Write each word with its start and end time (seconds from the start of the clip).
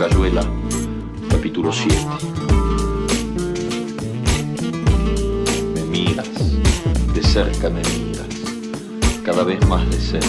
Cayuela, 0.00 0.40
capítulo 1.28 1.70
7. 1.70 1.94
Me 5.74 5.82
miras, 5.82 6.26
de 7.12 7.22
cerca 7.22 7.68
me 7.68 7.82
miras, 7.82 8.26
cada 9.22 9.44
vez 9.44 9.60
más 9.68 9.86
de 9.90 10.00
cerca. 10.00 10.26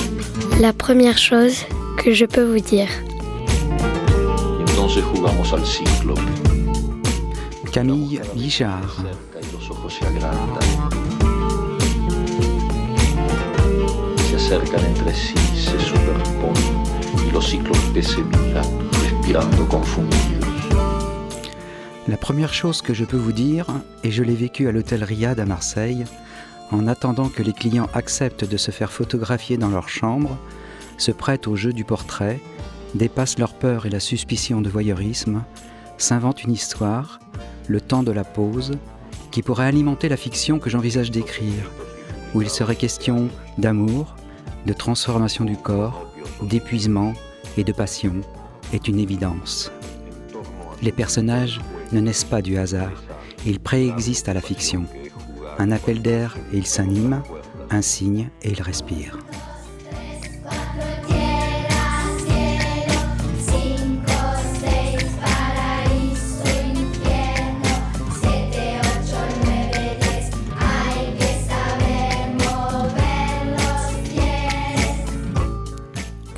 La 0.60 0.74
première 0.74 1.18
chose 1.18 1.66
que 2.04 2.14
je 2.14 2.26
peux 2.26 2.44
vous 2.44 2.60
dire. 2.60 2.90
Y 4.60 4.70
entonces 4.70 5.06
jugamos 5.06 5.54
al 5.54 5.66
ciclo. 5.66 6.16
Camille 7.72 8.20
Guichard. 8.36 8.84
Cerca 8.90 9.40
y 9.40 9.54
los 9.54 9.70
ojos 9.70 9.94
se 9.94 10.06
agrandan. 10.06 10.68
Se 14.30 14.36
acercan 14.36 14.84
entre 14.84 15.14
sí, 15.16 15.34
se 15.56 15.80
superponen 15.80 16.82
y 17.26 17.32
los 17.32 17.48
ciclos 17.48 17.78
que 17.94 18.04
se 18.04 18.22
miran, 18.22 18.66
La 22.08 22.18
première 22.18 22.54
chose 22.54 22.82
que 22.82 22.94
je 22.94 23.06
peux 23.06 23.18
vous 23.18 23.32
dire, 23.32 23.68
et 24.04 24.12
je 24.12 24.24
l'ai 24.24 24.36
vécu 24.36 24.68
à 24.68 24.72
l'hôtel 24.72 25.04
Riad 25.04 25.40
à 25.40 25.46
Marseille, 25.46 26.06
en 26.72 26.88
attendant 26.88 27.30
que 27.30 27.44
les 27.44 27.54
clients 27.54 27.90
acceptent 27.94 28.50
de 28.50 28.58
se 28.58 28.72
faire 28.72 28.92
photographier 28.92 29.58
dans 29.58 29.70
leur 29.70 29.90
chambre, 29.90 30.38
se 30.98 31.12
prêtent 31.12 31.48
au 31.48 31.56
jeu 31.56 31.72
du 31.72 31.86
portrait, 31.86 32.40
dépassent 32.96 33.38
leur 33.38 33.54
peur 33.54 33.86
et 33.86 33.90
la 33.90 34.00
suspicion 34.00 34.62
de 34.62 34.70
voyeurisme, 34.70 35.44
s'inventent 35.98 36.44
une 36.44 36.54
histoire, 36.54 37.20
le 37.68 37.80
temps 37.80 38.04
de 38.04 38.12
la 38.12 38.24
pause, 38.24 38.74
qui 39.30 39.44
pourrait 39.44 39.68
alimenter 39.68 40.10
la 40.10 40.18
fiction 40.18 40.60
que 40.60 40.70
j'envisage 40.70 41.12
d'écrire, 41.12 41.70
où 42.34 42.42
il 42.42 42.50
serait 42.50 42.76
question 42.76 43.30
d'amour, 43.58 44.16
de 44.66 44.74
transformation 44.74 45.46
du 45.46 45.58
corps, 45.58 46.08
d'épuisement 46.42 47.14
et 47.58 47.64
de 47.64 47.72
passion, 47.72 48.22
est 48.74 48.88
une 48.88 49.00
évidence. 49.00 49.72
Les 50.82 50.92
personnages 50.92 51.60
ne 51.92 52.00
naissent 52.00 52.24
pas 52.24 52.42
du 52.42 52.58
hasard, 52.58 53.04
ils 53.46 53.60
préexistent 53.60 54.30
à 54.30 54.34
la 54.34 54.42
fiction. 54.42 54.86
Un 55.60 55.72
appel 55.72 56.02
d'air 56.02 56.38
et 56.54 56.58
ils 56.58 56.66
s'animent, 56.66 57.22
un 57.70 57.82
signe 57.82 58.30
et 58.42 58.52
ils 58.52 58.62
respirent. 58.62 59.18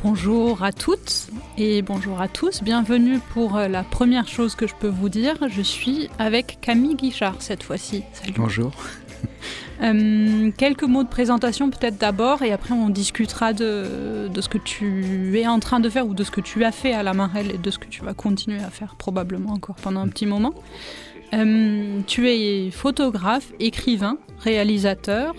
Bonjour 0.03 0.63
à 0.63 0.73
toutes 0.73 1.22
et 1.57 1.81
bonjour 1.81 2.21
à 2.21 2.27
tous. 2.27 2.63
Bienvenue 2.63 3.19
pour 3.33 3.57
euh, 3.57 3.67
la 3.67 3.83
première 3.83 4.27
chose 4.27 4.55
que 4.55 4.67
je 4.67 4.73
peux 4.75 4.87
vous 4.87 5.09
dire. 5.09 5.35
Je 5.49 5.61
suis 5.61 6.09
avec 6.17 6.59
Camille 6.61 6.95
Guichard 6.95 7.35
cette 7.39 7.63
fois-ci. 7.63 8.03
Salut. 8.13 8.33
Bonjour. 8.37 8.71
Euh, 9.81 10.51
quelques 10.55 10.83
mots 10.83 11.03
de 11.03 11.09
présentation 11.09 11.69
peut-être 11.69 11.97
d'abord 11.97 12.43
et 12.43 12.53
après 12.53 12.73
on 12.73 12.89
discutera 12.89 13.53
de, 13.53 14.29
de 14.31 14.41
ce 14.41 14.47
que 14.47 14.59
tu 14.59 15.37
es 15.37 15.47
en 15.47 15.59
train 15.59 15.79
de 15.79 15.89
faire 15.89 16.07
ou 16.07 16.13
de 16.13 16.23
ce 16.23 16.29
que 16.29 16.41
tu 16.41 16.63
as 16.63 16.71
fait 16.71 16.93
à 16.93 17.01
la 17.01 17.13
Marelle 17.13 17.51
et 17.51 17.57
de 17.57 17.71
ce 17.71 17.79
que 17.79 17.87
tu 17.87 18.03
vas 18.03 18.13
continuer 18.13 18.59
à 18.59 18.69
faire 18.69 18.95
probablement 18.95 19.51
encore 19.51 19.75
pendant 19.75 20.01
un 20.01 20.07
petit 20.07 20.27
moment. 20.27 20.53
Euh, 21.33 22.01
tu 22.05 22.29
es 22.29 22.69
photographe, 22.69 23.51
écrivain, 23.59 24.19
réalisateur. 24.39 25.33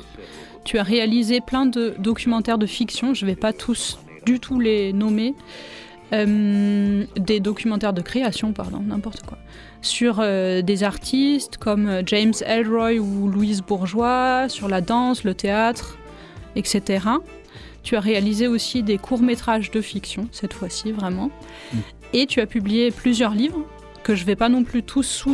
Tu 0.64 0.78
as 0.78 0.82
réalisé 0.82 1.40
plein 1.40 1.64
de 1.64 1.94
documentaires 1.98 2.58
de 2.58 2.66
fiction. 2.66 3.14
Je 3.14 3.24
ne 3.24 3.30
vais 3.30 3.36
pas 3.36 3.52
tous 3.52 3.98
du 4.26 4.40
tout 4.40 4.58
les 4.58 4.92
nommer. 4.92 5.34
Euh, 6.14 7.04
des 7.16 7.40
documentaires 7.40 7.92
de 7.92 8.00
création, 8.00 8.52
pardon, 8.52 8.80
n'importe 8.80 9.22
quoi, 9.26 9.38
sur 9.82 10.18
euh, 10.20 10.62
des 10.62 10.84
artistes 10.84 11.56
comme 11.56 11.88
euh, 11.88 12.02
James 12.06 12.34
Elroy 12.46 12.98
ou 12.98 13.28
Louise 13.28 13.62
Bourgeois, 13.62 14.48
sur 14.48 14.68
la 14.68 14.80
danse, 14.80 15.24
le 15.24 15.34
théâtre, 15.34 15.98
etc. 16.56 17.06
Tu 17.82 17.96
as 17.96 18.00
réalisé 18.00 18.46
aussi 18.46 18.82
des 18.82 18.96
courts-métrages 18.96 19.70
de 19.70 19.80
fiction, 19.80 20.28
cette 20.30 20.52
fois-ci 20.52 20.92
vraiment. 20.92 21.30
Mm. 21.72 21.78
Et 22.12 22.26
tu 22.26 22.40
as 22.40 22.46
publié 22.46 22.90
plusieurs 22.92 23.34
livres 23.34 23.64
que 24.04 24.14
je 24.14 24.22
ne 24.22 24.26
vais 24.26 24.36
pas 24.36 24.48
non 24.48 24.62
plus 24.62 24.82
tous, 24.82 25.24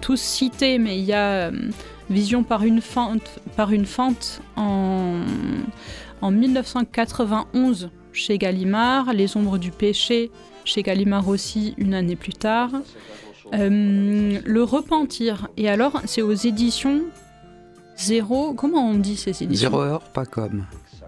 tous 0.00 0.20
citer, 0.20 0.78
mais 0.78 0.98
il 0.98 1.04
y 1.04 1.12
a 1.12 1.50
Vision 2.10 2.42
par 2.42 2.64
une 2.64 2.80
fente, 2.80 3.38
par 3.56 3.70
une 3.70 3.86
fente 3.86 4.42
en, 4.56 5.20
en 6.20 6.30
1991 6.32 7.88
chez 8.12 8.38
Gallimard, 8.38 9.12
Les 9.12 9.36
ombres 9.36 9.58
du 9.58 9.70
péché 9.70 10.30
chez 10.64 10.82
Gallimard 10.82 11.28
aussi 11.28 11.74
une 11.78 11.94
année 11.94 12.16
plus 12.16 12.32
tard. 12.32 12.70
Euh, 13.52 14.38
le 14.44 14.62
repentir, 14.62 15.48
et 15.56 15.68
alors 15.68 16.02
c'est 16.04 16.22
aux 16.22 16.32
éditions 16.32 17.02
Zéro, 17.96 18.54
comment 18.54 18.88
on 18.88 18.94
dit 18.94 19.16
ces 19.16 19.42
éditions 19.42 19.70
Zéro 19.70 19.80
heure, 19.82 20.00
pas 20.12 20.24
comme. 20.24 20.64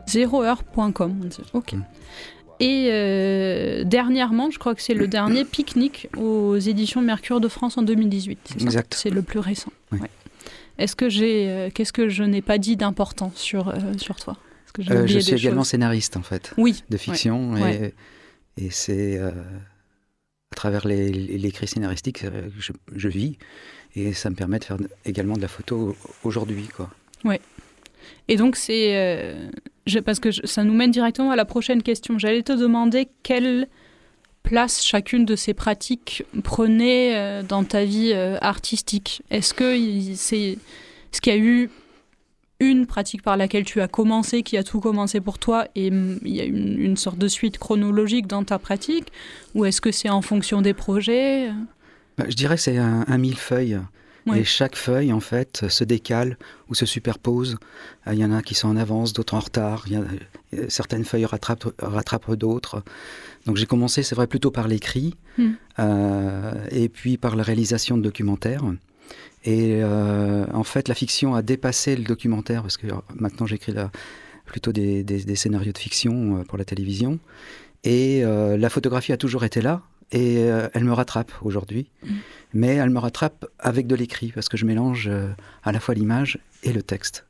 Zéroheure.com, 0.08 1.20
on 1.22 1.26
dit. 1.26 1.36
Ok. 1.52 1.74
Mm. 1.74 1.84
Et 2.60 2.88
euh, 2.90 3.84
dernièrement, 3.84 4.50
je 4.50 4.58
crois 4.58 4.74
que 4.74 4.82
c'est 4.82 4.94
le 4.94 5.06
dernier 5.18 5.44
pique-nique 5.44 6.08
aux 6.16 6.56
éditions 6.56 7.00
Mercure 7.00 7.40
de 7.40 7.48
France 7.48 7.78
en 7.78 7.82
2018. 7.82 8.38
c'est 8.44 8.58
ça 8.58 8.64
Exact. 8.64 8.94
C'est 8.94 9.10
le 9.10 9.22
plus 9.22 9.38
récent. 9.38 9.72
Oui. 9.92 10.00
Ouais. 10.00 10.10
Est-ce 10.78 10.96
que 10.96 11.08
j'ai, 11.08 11.48
euh, 11.48 11.70
qu'est-ce 11.72 11.92
que 11.92 12.08
je 12.08 12.24
n'ai 12.24 12.42
pas 12.42 12.58
dit 12.58 12.76
d'important 12.76 13.30
sur 13.36 13.72
sur 13.98 14.16
toi? 14.16 14.36
Que 14.74 14.82
Euh, 14.92 15.06
je 15.06 15.18
suis 15.18 15.34
également 15.34 15.62
choses 15.62 15.70
scénariste 15.70 16.16
en 16.16 16.22
fait, 16.22 16.52
Oui. 16.56 16.82
de 16.88 16.96
fiction, 16.96 17.52
Ouais. 17.52 17.92
et, 18.58 18.64
et 18.66 18.70
c'est 18.70 19.18
euh, 19.18 19.30
à 20.50 20.54
travers 20.54 20.86
l'écrit 20.86 21.66
scénaristique 21.68 22.24
euh, 22.24 22.42
que 22.48 22.60
je, 22.60 22.72
je 22.94 23.08
vis, 23.08 23.36
et 23.94 24.12
ça 24.14 24.30
me 24.30 24.34
permet 24.34 24.58
de 24.58 24.64
faire 24.64 24.78
également 25.04 25.36
de 25.36 25.42
la 25.42 25.48
photo 25.48 25.96
aujourd'hui. 26.24 26.68
quoi. 26.74 26.90
Et 28.28 28.36
donc 28.36 28.56
c'est 28.56 28.96
euh, 28.96 29.48
parce 30.04 30.18
que 30.20 30.30
je- 30.30 30.44
ça 30.46 30.64
nous 30.64 30.74
mène 30.74 30.90
directement 30.90 31.30
à 31.30 31.36
la 31.36 31.44
prochaine 31.44 31.82
question. 31.82 32.18
J'allais 32.18 32.42
te 32.42 32.52
demander 32.52 33.08
quelle 33.22 33.68
place 34.42 34.82
chacune 34.82 35.24
de 35.24 35.36
ces 35.36 35.54
pratiques 35.54 36.24
prenait 36.42 37.42
dans 37.44 37.62
ta 37.64 37.84
vie 37.84 38.12
artistique. 38.40 39.22
Est-ce 39.30 39.54
que 39.54 39.76
c'est 40.16 40.58
ce 41.12 41.20
qu'il 41.20 41.32
y 41.32 41.36
a 41.36 41.38
eu 41.38 41.70
une 42.70 42.86
pratique 42.86 43.22
par 43.22 43.36
laquelle 43.36 43.64
tu 43.64 43.80
as 43.80 43.88
commencé, 43.88 44.42
qui 44.42 44.56
a 44.56 44.62
tout 44.62 44.80
commencé 44.80 45.20
pour 45.20 45.38
toi, 45.38 45.66
et 45.74 45.90
mm, 45.90 46.18
il 46.24 46.34
y 46.36 46.40
a 46.40 46.44
une, 46.44 46.78
une 46.80 46.96
sorte 46.96 47.18
de 47.18 47.28
suite 47.28 47.58
chronologique 47.58 48.26
dans 48.26 48.44
ta 48.44 48.58
pratique, 48.58 49.08
ou 49.54 49.64
est-ce 49.64 49.80
que 49.80 49.90
c'est 49.92 50.10
en 50.10 50.22
fonction 50.22 50.62
des 50.62 50.74
projets? 50.74 51.50
Bah, 52.18 52.24
je 52.28 52.34
dirais 52.36 52.56
que 52.56 52.62
c'est 52.62 52.78
un, 52.78 53.04
un 53.08 53.18
millefeuille. 53.18 53.78
Ouais. 54.24 54.38
Et 54.40 54.44
chaque 54.44 54.76
feuille, 54.76 55.12
en 55.12 55.18
fait, 55.18 55.64
se 55.68 55.82
décale 55.82 56.38
ou 56.68 56.74
se 56.76 56.86
superpose. 56.86 57.56
Euh, 58.06 58.12
Il 58.14 58.20
y 58.20 58.24
en 58.24 58.30
a 58.30 58.40
qui 58.40 58.54
sont 58.54 58.68
en 58.68 58.76
avance, 58.76 59.12
d'autres 59.12 59.34
en 59.34 59.40
retard. 59.40 59.82
Il 59.88 59.94
y 59.94 59.96
a- 59.96 60.04
euh, 60.54 60.66
certaines 60.68 61.04
feuilles 61.04 61.24
rattrapent, 61.24 61.74
rattrapent 61.80 62.36
d'autres. 62.36 62.84
Donc 63.46 63.56
j'ai 63.56 63.66
commencé, 63.66 64.04
c'est 64.04 64.14
vrai, 64.14 64.28
plutôt 64.28 64.52
par 64.52 64.68
l'écrit, 64.68 65.14
Hmm. 65.38 65.52
euh, 65.80 66.52
et 66.70 66.88
puis 66.88 67.16
par 67.16 67.34
la 67.34 67.42
réalisation 67.42 67.96
de 67.98 68.02
documentaires. 68.02 68.62
Et 69.44 69.78
euh, 69.82 70.46
en 70.52 70.62
fait, 70.64 70.88
la 70.88 70.94
fiction 70.94 71.34
a 71.34 71.42
dépassé 71.42 71.96
le 71.96 72.04
documentaire, 72.04 72.62
parce 72.62 72.76
que 72.76 72.86
euh, 72.86 72.94
maintenant 73.16 73.46
j'écris 73.46 73.74
plutôt 74.44 74.72
des, 74.72 75.02
des- 75.02 75.24
des 75.24 75.36
scénarios 75.36 75.72
de 75.72 75.78
fiction 75.78 76.38
euh, 76.38 76.44
pour 76.44 76.58
la 76.58 76.64
télévision. 76.64 77.18
Et 77.84 78.24
euh, 78.24 78.56
la 78.56 78.70
photographie 78.70 79.12
a 79.12 79.16
toujours 79.16 79.44
été 79.44 79.60
là, 79.60 79.82
et 80.12 80.38
euh, 80.38 80.68
elle 80.74 80.84
me 80.84 80.92
rattrape 80.92 81.32
aujourd'hui. 81.42 81.90
Mais 82.54 82.74
elle 82.76 82.90
me 82.90 82.98
rattrape 82.98 83.46
avec 83.58 83.86
de 83.86 83.94
l'écrit, 83.96 84.30
parce 84.32 84.48
que 84.48 84.56
je 84.56 84.66
mélange 84.66 85.10
à 85.64 85.72
la 85.72 85.80
fois 85.80 85.94
l'image 85.94 86.38
et 86.62 86.72
le 86.72 86.82
texte. 86.82 87.26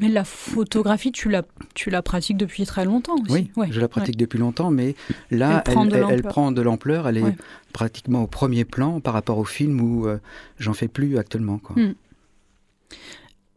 Mais 0.00 0.08
la 0.08 0.24
photographie, 0.24 1.12
tu 1.12 1.28
la, 1.28 1.42
tu 1.74 1.90
la 1.90 2.02
pratiques 2.02 2.36
depuis 2.36 2.64
très 2.66 2.84
longtemps 2.84 3.14
aussi. 3.16 3.32
Oui, 3.32 3.50
Ouais, 3.56 3.68
je 3.70 3.80
la 3.80 3.88
pratique 3.88 4.16
depuis 4.16 4.38
longtemps, 4.38 4.70
mais 4.70 4.94
là, 5.30 5.62
Elle 5.66 5.72
prend 5.72 5.84
de 5.86 5.94
elle, 5.94 6.00
l'ampleur. 6.02 6.32
prend 6.32 6.52
de 6.52 6.62
l'ampleur. 6.62 7.08
Elle 7.08 7.18
est 7.18 7.22
Ouais. 7.22 7.36
pratiquement 7.72 8.22
au 8.22 8.26
premier 8.26 8.64
plan 8.64 9.00
par 9.00 9.14
rapport 9.14 9.38
au 9.38 9.44
film 9.44 9.80
où 9.80 10.06
euh, 10.06 10.18
j'en 10.58 10.72
fais 10.74 10.88
plus 10.88 11.18
actuellement. 11.18 11.58
Quoi. 11.58 11.76
Hmm. 11.82 11.94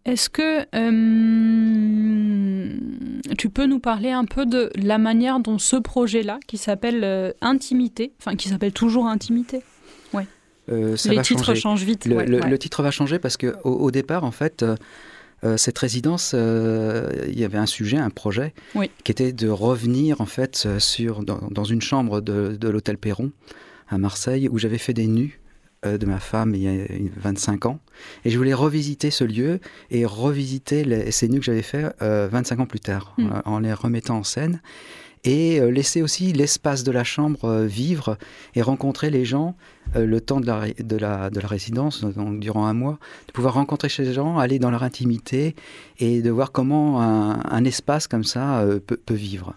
Est-ce 0.06 0.30
que 0.32 0.66
euh, 0.76 2.78
tu 3.38 3.50
peux 3.50 3.66
nous 3.66 3.80
parler 3.80 4.12
un 4.12 4.26
peu 4.26 4.46
de 4.46 4.72
la 4.76 4.98
manière 4.98 5.40
dont 5.40 5.60
ce 5.60 5.76
projet-là, 5.76 6.40
qui 6.48 6.58
s'appelle 6.58 7.04
euh, 7.04 7.32
Intimité, 7.42 8.12
enfin 8.20 8.36
qui 8.36 8.50
s'appelle 8.50 8.74
toujours 8.74 9.08
Intimité, 9.08 9.62
Euh, 10.70 10.96
ça 10.96 11.10
les 11.10 11.18
va 11.18 11.22
titres 11.24 11.44
changer. 11.44 11.60
changent 11.60 11.84
vite. 11.84 12.06
Le, 12.06 12.16
ouais, 12.16 12.26
le- 12.26 12.40
ouais. 12.40 12.50
le 12.50 12.58
titre 12.58 12.84
va 12.84 12.92
changer 12.92 13.20
parce 13.20 13.36
que 13.36 13.56
au, 13.64 13.72
au 13.72 13.92
départ, 13.92 14.24
en 14.24 14.32
fait, 14.32 14.64
euh, 15.44 15.58
cette 15.58 15.78
résidence, 15.78 16.34
euh, 16.36 17.10
il 17.28 17.40
y 17.40 17.44
avait 17.44 17.58
un 17.58 17.66
sujet, 17.66 17.98
un 17.98 18.10
projet, 18.10 18.54
Oui. 18.76 18.90
qui 19.04 19.12
était 19.12 19.34
de 19.34 19.50
revenir 19.50 20.22
en 20.22 20.26
fait 20.26 20.64
euh, 20.66 20.80
sur 20.80 21.24
dans, 21.24 21.40
dans 21.52 21.64
une 21.64 21.82
chambre 21.82 22.22
de, 22.22 22.56
de 22.60 22.70
l'hôtel 22.70 22.98
Perron 22.98 23.32
à 23.90 23.98
Marseille 23.98 24.48
où 24.50 24.58
j'avais 24.60 24.78
fait 24.78 24.94
des 24.94 25.08
nus 25.08 25.38
de 25.84 26.06
ma 26.06 26.20
femme 26.20 26.54
il 26.54 26.62
y 26.62 26.68
a 26.68 26.74
une- 26.94 27.10
25 27.18 27.66
ans 27.66 27.80
et 28.24 28.30
je 28.30 28.38
voulais 28.38 28.54
revisiter 28.54 29.10
ce 29.10 29.24
lieu 29.24 29.60
et 29.90 30.06
revisiter 30.06 30.84
les- 30.84 31.10
ces 31.10 31.28
nus 31.28 31.40
que 31.40 31.46
j'avais 31.46 31.64
fait 31.64 31.88
euh, 32.04 32.28
25 32.32 32.60
ans 32.60 32.66
plus 32.68 32.80
tard 32.80 33.16
Mm. 33.18 33.30
en, 33.46 33.54
en 33.54 33.60
les 33.60 33.74
remettant 33.74 34.18
en 34.20 34.24
scène 34.24 34.62
et 35.24 35.60
euh, 35.60 35.70
laisser 35.70 36.02
aussi 36.02 36.34
l'espace 36.34 36.84
de 36.84 36.92
la 36.92 37.04
chambre 37.04 37.46
euh, 37.46 37.66
vivre 37.68 38.18
et 38.56 38.62
rencontrer 38.62 39.10
les 39.10 39.24
gens 39.26 39.56
euh, 39.96 40.06
le 40.06 40.20
temps 40.22 40.40
de 40.40 40.48
la, 40.48 40.68
de, 40.74 40.98
la, 40.98 41.30
de 41.30 41.40
la 41.40 41.48
résidence, 41.48 42.04
donc 42.04 42.40
durant 42.40 42.66
un 42.66 42.74
mois, 42.74 42.98
de 43.28 43.32
pouvoir 43.34 43.54
rencontrer 43.54 43.90
les 44.00 44.14
gens, 44.14 44.38
aller 44.40 44.58
dans 44.60 44.72
leur 44.72 44.84
intimité 44.84 45.56
et 46.00 46.22
de 46.22 46.30
voir 46.32 46.52
comment 46.52 47.02
un, 47.02 47.40
un 47.50 47.64
espace 47.66 48.08
comme 48.08 48.24
ça 48.24 48.66
peut, 48.88 48.98
peut 48.98 49.14
vivre. 49.14 49.56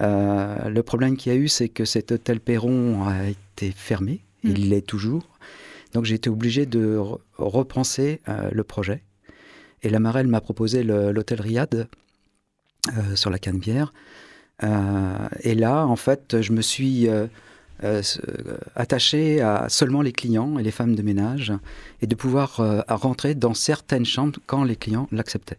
Euh, 0.00 0.68
le 0.68 0.82
problème 0.82 1.16
qu'il 1.16 1.32
y 1.32 1.36
a 1.36 1.38
eu, 1.38 1.46
c'est 1.48 1.68
que 1.68 1.84
cet 1.84 2.10
hôtel 2.10 2.40
Perron 2.40 3.04
a 3.06 3.28
été 3.28 3.70
fermé, 3.70 4.20
Mm. 4.42 4.50
il 4.50 4.68
l'est 4.70 4.86
toujours. 4.86 5.26
Donc 5.94 6.04
j'ai 6.04 6.16
été 6.16 6.28
obligé 6.28 6.66
de 6.66 6.98
re- 6.98 7.18
repenser 7.38 8.20
euh, 8.28 8.50
le 8.52 8.62
projet. 8.64 9.02
Et 9.82 9.88
la 9.88 10.00
Marelle 10.00 10.26
m'a 10.26 10.40
proposé 10.42 10.82
l'hôtel 10.82 11.40
Riad 11.40 11.88
euh, 12.88 13.16
sur 13.16 13.30
la 13.30 13.38
Canebière. 13.38 13.92
Euh, 14.64 15.28
et 15.42 15.54
là, 15.54 15.86
en 15.86 15.96
fait, 15.96 16.40
je 16.40 16.52
me 16.52 16.62
suis 16.62 17.08
euh, 17.08 17.26
euh, 17.82 18.02
attaché 18.74 19.40
à 19.40 19.68
seulement 19.68 20.02
les 20.02 20.12
clients 20.12 20.58
et 20.58 20.62
les 20.62 20.70
femmes 20.70 20.94
de 20.94 21.02
ménage 21.02 21.52
et 22.02 22.06
de 22.06 22.14
pouvoir 22.14 22.60
rentrer 22.88 23.34
dans 23.34 23.54
certaines 23.54 24.06
chambres 24.06 24.38
quand 24.46 24.64
les 24.64 24.76
clients 24.76 25.08
l'acceptaient. 25.12 25.58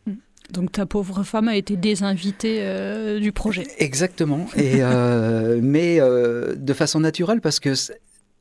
Donc 0.51 0.71
ta 0.71 0.85
pauvre 0.85 1.23
femme 1.23 1.47
a 1.47 1.55
été 1.55 1.75
désinvitée 1.75 2.59
euh, 2.61 3.19
du 3.19 3.31
projet. 3.31 3.65
Exactement. 3.79 4.47
Et, 4.55 4.77
euh, 4.79 5.59
mais 5.63 5.99
euh, 5.99 6.55
de 6.55 6.73
façon 6.73 6.99
naturelle 6.99 7.41
parce 7.41 7.59
que 7.59 7.73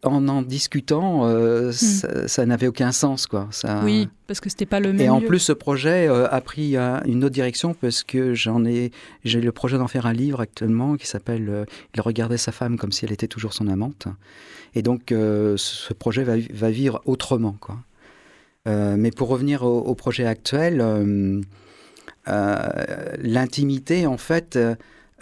en 0.04 0.28
en 0.28 0.42
discutant, 0.42 1.26
euh, 1.26 1.72
ça, 1.72 2.28
ça 2.28 2.46
n'avait 2.46 2.66
aucun 2.66 2.92
sens. 2.92 3.26
Quoi. 3.26 3.48
Ça... 3.50 3.82
Oui, 3.84 4.08
parce 4.26 4.40
que 4.40 4.48
c'était 4.50 4.66
pas 4.66 4.80
le 4.80 4.92
même 4.92 5.00
Et 5.00 5.08
en 5.08 5.20
lieu. 5.20 5.26
plus, 5.26 5.38
ce 5.40 5.52
projet 5.52 6.08
euh, 6.08 6.26
a 6.30 6.40
pris 6.40 6.76
euh, 6.76 6.98
une 7.06 7.24
autre 7.24 7.34
direction 7.34 7.74
parce 7.74 8.02
que 8.04 8.34
j'en 8.34 8.64
ai, 8.64 8.90
j'ai 9.24 9.40
le 9.40 9.52
projet 9.52 9.78
d'en 9.78 9.88
faire 9.88 10.06
un 10.06 10.12
livre 10.12 10.40
actuellement 10.40 10.96
qui 10.96 11.06
s'appelle 11.06 11.66
Il 11.94 12.00
regardait 12.00 12.38
sa 12.38 12.52
femme 12.52 12.76
comme 12.78 12.92
si 12.92 13.04
elle 13.04 13.12
était 13.12 13.28
toujours 13.28 13.52
son 13.52 13.68
amante. 13.68 14.06
Et 14.74 14.82
donc, 14.82 15.02
ce 15.10 15.92
projet 15.94 16.24
va, 16.24 16.34
va 16.52 16.70
vivre 16.70 17.00
autrement, 17.06 17.56
quoi. 17.60 17.76
Mais 18.66 19.10
pour 19.10 19.28
revenir 19.28 19.62
au, 19.62 19.78
au 19.80 19.94
projet 19.94 20.26
actuel, 20.26 20.82
l'intimité, 23.22 24.06
en 24.06 24.16
fait, 24.16 24.58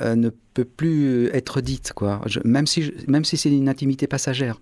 ne 0.01 0.31
peut 0.55 0.65
plus 0.65 1.29
être 1.33 1.61
dite, 1.61 1.93
quoi. 1.95 2.21
Je- 2.27 2.41
même 2.45 2.67
si, 2.67 2.83
je- 2.83 2.93
même 3.09 3.25
si 3.25 3.37
c'est 3.37 3.51
une 3.51 3.69
intimité 3.69 4.07
passagère. 4.07 4.61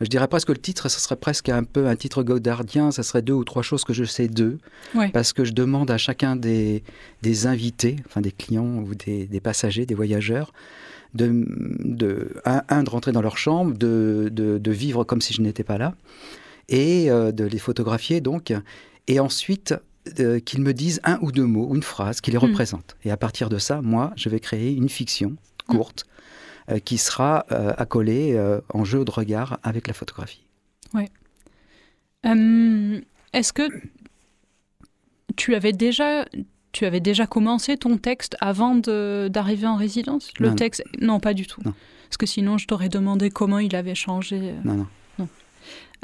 Je 0.00 0.06
dirais 0.06 0.28
presque 0.28 0.48
que 0.48 0.52
le 0.52 0.58
titre, 0.58 0.88
ce 0.88 1.00
serait 1.00 1.16
presque 1.16 1.48
un 1.48 1.64
peu 1.64 1.86
un 1.88 1.96
titre 1.96 2.22
godardien, 2.22 2.90
ça 2.92 3.02
serait 3.02 3.22
deux 3.22 3.32
ou 3.32 3.44
trois 3.44 3.62
choses 3.62 3.82
que 3.84 3.92
je 3.92 4.04
sais 4.04 4.28
d'eux, 4.28 4.58
Ouais. 4.94 5.10
parce 5.10 5.32
que 5.32 5.44
je 5.44 5.52
demande 5.52 5.90
à 5.90 5.98
chacun 5.98 6.36
des, 6.36 6.84
des 7.22 7.46
invités, 7.46 7.96
enfin 8.06 8.20
des 8.20 8.30
clients 8.32 8.76
ou 8.78 8.94
des, 8.94 9.26
des 9.26 9.40
passagers, 9.40 9.86
des 9.86 9.94
voyageurs, 9.96 10.52
de, 11.14 11.44
de 11.84 12.30
un, 12.44 12.62
un, 12.68 12.82
de 12.84 12.90
rentrer 12.90 13.12
dans 13.12 13.22
leur 13.22 13.38
chambre, 13.38 13.76
de, 13.76 14.28
de, 14.32 14.58
de 14.58 14.70
vivre 14.70 15.04
comme 15.04 15.20
si 15.20 15.34
je 15.34 15.42
n'étais 15.42 15.64
pas 15.64 15.78
là, 15.78 15.94
et 16.68 17.10
euh, 17.10 17.32
de 17.32 17.44
les 17.44 17.58
photographier 17.58 18.20
donc, 18.20 18.52
et 19.08 19.18
ensuite 19.20 19.74
euh, 20.20 20.38
qu'ils 20.38 20.60
me 20.62 20.72
disent 20.72 21.00
un 21.04 21.18
ou 21.22 21.32
deux 21.32 21.44
mots, 21.46 21.66
ou 21.70 21.74
une 21.74 21.82
phrase 21.82 22.20
qui 22.20 22.30
les 22.30 22.36
Mm. 22.38 22.40
représente. 22.42 22.96
Et 23.04 23.10
à 23.10 23.16
partir 23.16 23.48
de 23.48 23.58
ça, 23.58 23.80
moi, 23.82 24.12
je 24.16 24.28
vais 24.28 24.38
créer 24.40 24.72
une 24.74 24.88
fiction 24.88 25.34
courte 25.66 26.04
euh, 26.06 26.14
qui 26.84 26.98
sera 26.98 27.46
euh, 27.52 27.72
accolée 27.78 28.34
euh, 28.36 28.60
en 28.74 28.84
jeu 28.84 29.04
de 29.04 29.10
regard 29.10 29.58
avec 29.62 29.86
la 29.88 29.94
photographie. 29.94 30.44
Euh, 32.26 33.00
Est-ce 33.32 33.52
que 33.52 33.68
tu 35.36 35.54
avais 35.54 35.72
déjà 35.72 36.24
tu 36.72 36.84
avais 36.84 37.00
déjà 37.00 37.26
commencé 37.26 37.76
ton 37.76 37.96
texte 37.96 38.36
avant 38.40 38.74
d'arriver 38.74 39.66
en 39.66 39.76
résidence? 39.76 40.30
Le 40.38 40.48
Non, 40.50 40.54
texte 40.56 40.82
Non, 41.00 41.20
pas 41.20 41.32
du 41.34 41.46
tout. 41.46 41.60
Non. 41.64 41.74
Parce 42.08 42.16
que 42.16 42.26
sinon, 42.26 42.58
je 42.58 42.66
t'aurais 42.66 42.88
demandé 42.88 43.30
comment 43.30 43.58
il 43.58 43.74
avait 43.76 43.94
changé. 43.94 44.54
Non, 44.64 44.74
non. 44.74 45.28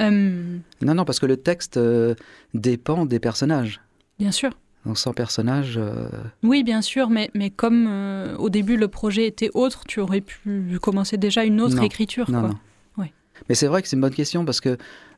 Euh, 0.00 0.58
Non, 0.82 0.94
non, 0.94 1.04
parce 1.04 1.20
que 1.20 1.26
le 1.26 1.36
texte 1.36 1.76
euh, 1.76 2.14
dépend 2.54 3.06
des 3.06 3.20
personnages. 3.20 3.80
bien 4.18 4.32
sûr. 4.32 4.50
Donc 4.86 4.98
sans 4.98 5.12
personnages, 5.14 5.76
euh, 5.78 6.08
Oui, 6.42 6.62
bien 6.62 6.82
sûr, 6.82 7.08
mais, 7.08 7.30
mais 7.34 7.48
comme 7.50 7.86
euh, 7.88 8.36
au 8.36 8.50
début 8.50 8.76
le 8.76 8.88
projet 8.88 9.26
était 9.26 9.50
autre, 9.54 9.84
tu 9.88 10.00
aurais 10.00 10.20
pu 10.20 10.78
commencer 10.82 11.16
déjà 11.16 11.44
une 11.44 11.60
autre 11.60 11.76
Non. 11.76 11.82
écriture. 11.82 12.30
non, 12.30 12.40
quoi. 12.40 12.48
non. 12.50 12.58
Ouais. 12.98 13.12
Mais 13.48 13.54
c'est 13.54 13.66
vrai 13.66 13.80
que 13.80 13.88
c'est 13.88 13.96
une 13.96 14.02
bonne 14.02 14.12
question 14.14 14.44
parce 14.44 14.60
que 14.60 14.76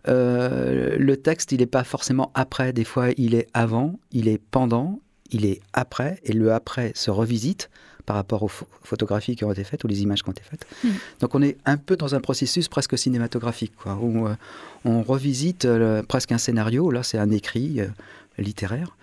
euh, 0.08 0.96
le 0.98 1.16
texte, 1.16 1.50
il 1.52 1.58
n'est 1.58 1.66
pas 1.66 1.82
forcément 1.84 2.30
après. 2.34 2.72
Des 2.72 2.84
fois, 2.84 3.08
il 3.16 3.34
est 3.34 3.48
avant, 3.54 3.98
il 4.12 4.28
est 4.28 4.40
pendant, 4.50 5.00
il 5.32 5.44
est 5.44 5.60
après, 5.72 6.20
et 6.22 6.32
le 6.32 6.52
après 6.52 6.92
se 6.94 7.10
revisite 7.10 7.68
par 8.04 8.14
rapport 8.14 8.44
aux 8.44 8.48
pho- 8.48 8.68
photographies 8.84 9.34
qui 9.34 9.44
ont 9.44 9.50
été 9.50 9.64
faites 9.64 9.82
ou 9.82 9.88
les 9.88 10.02
images 10.02 10.22
qui 10.22 10.28
ont 10.28 10.32
été 10.32 10.42
faites. 10.44 10.64
Mm. 10.84 10.88
Donc 11.22 11.34
on 11.34 11.42
est 11.42 11.56
un 11.64 11.76
peu 11.76 11.96
dans 11.96 12.14
un 12.14 12.20
processus 12.20 12.68
presque 12.68 12.96
cinématographique, 12.96 13.72
quoi, 13.74 13.98
où 14.00 14.28
euh, 14.28 14.36
on 14.84 15.02
revisite 15.02 15.66
presque 16.06 16.30
un 16.30 16.38
scénario. 16.38 16.92
Là, 16.92 17.02
c'est 17.02 17.18
un 17.18 17.32
écrit 17.32 17.80
littéraire, 18.38 18.96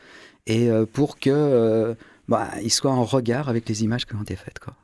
et 0.48 0.70
euh, 0.70 0.86
pour 0.86 1.20
que 1.20 1.30
euh, 1.30 1.94
bah, 2.28 2.50
il 2.62 2.72
soit 2.72 2.92
en 2.92 3.04
regard 3.04 3.50
avec 3.50 3.68
les 3.70 3.84
images 3.84 4.06
qui 4.06 4.16
ont 4.16 4.22
été 4.22 4.36
faites, 4.36 4.60
quoi. 4.60 4.76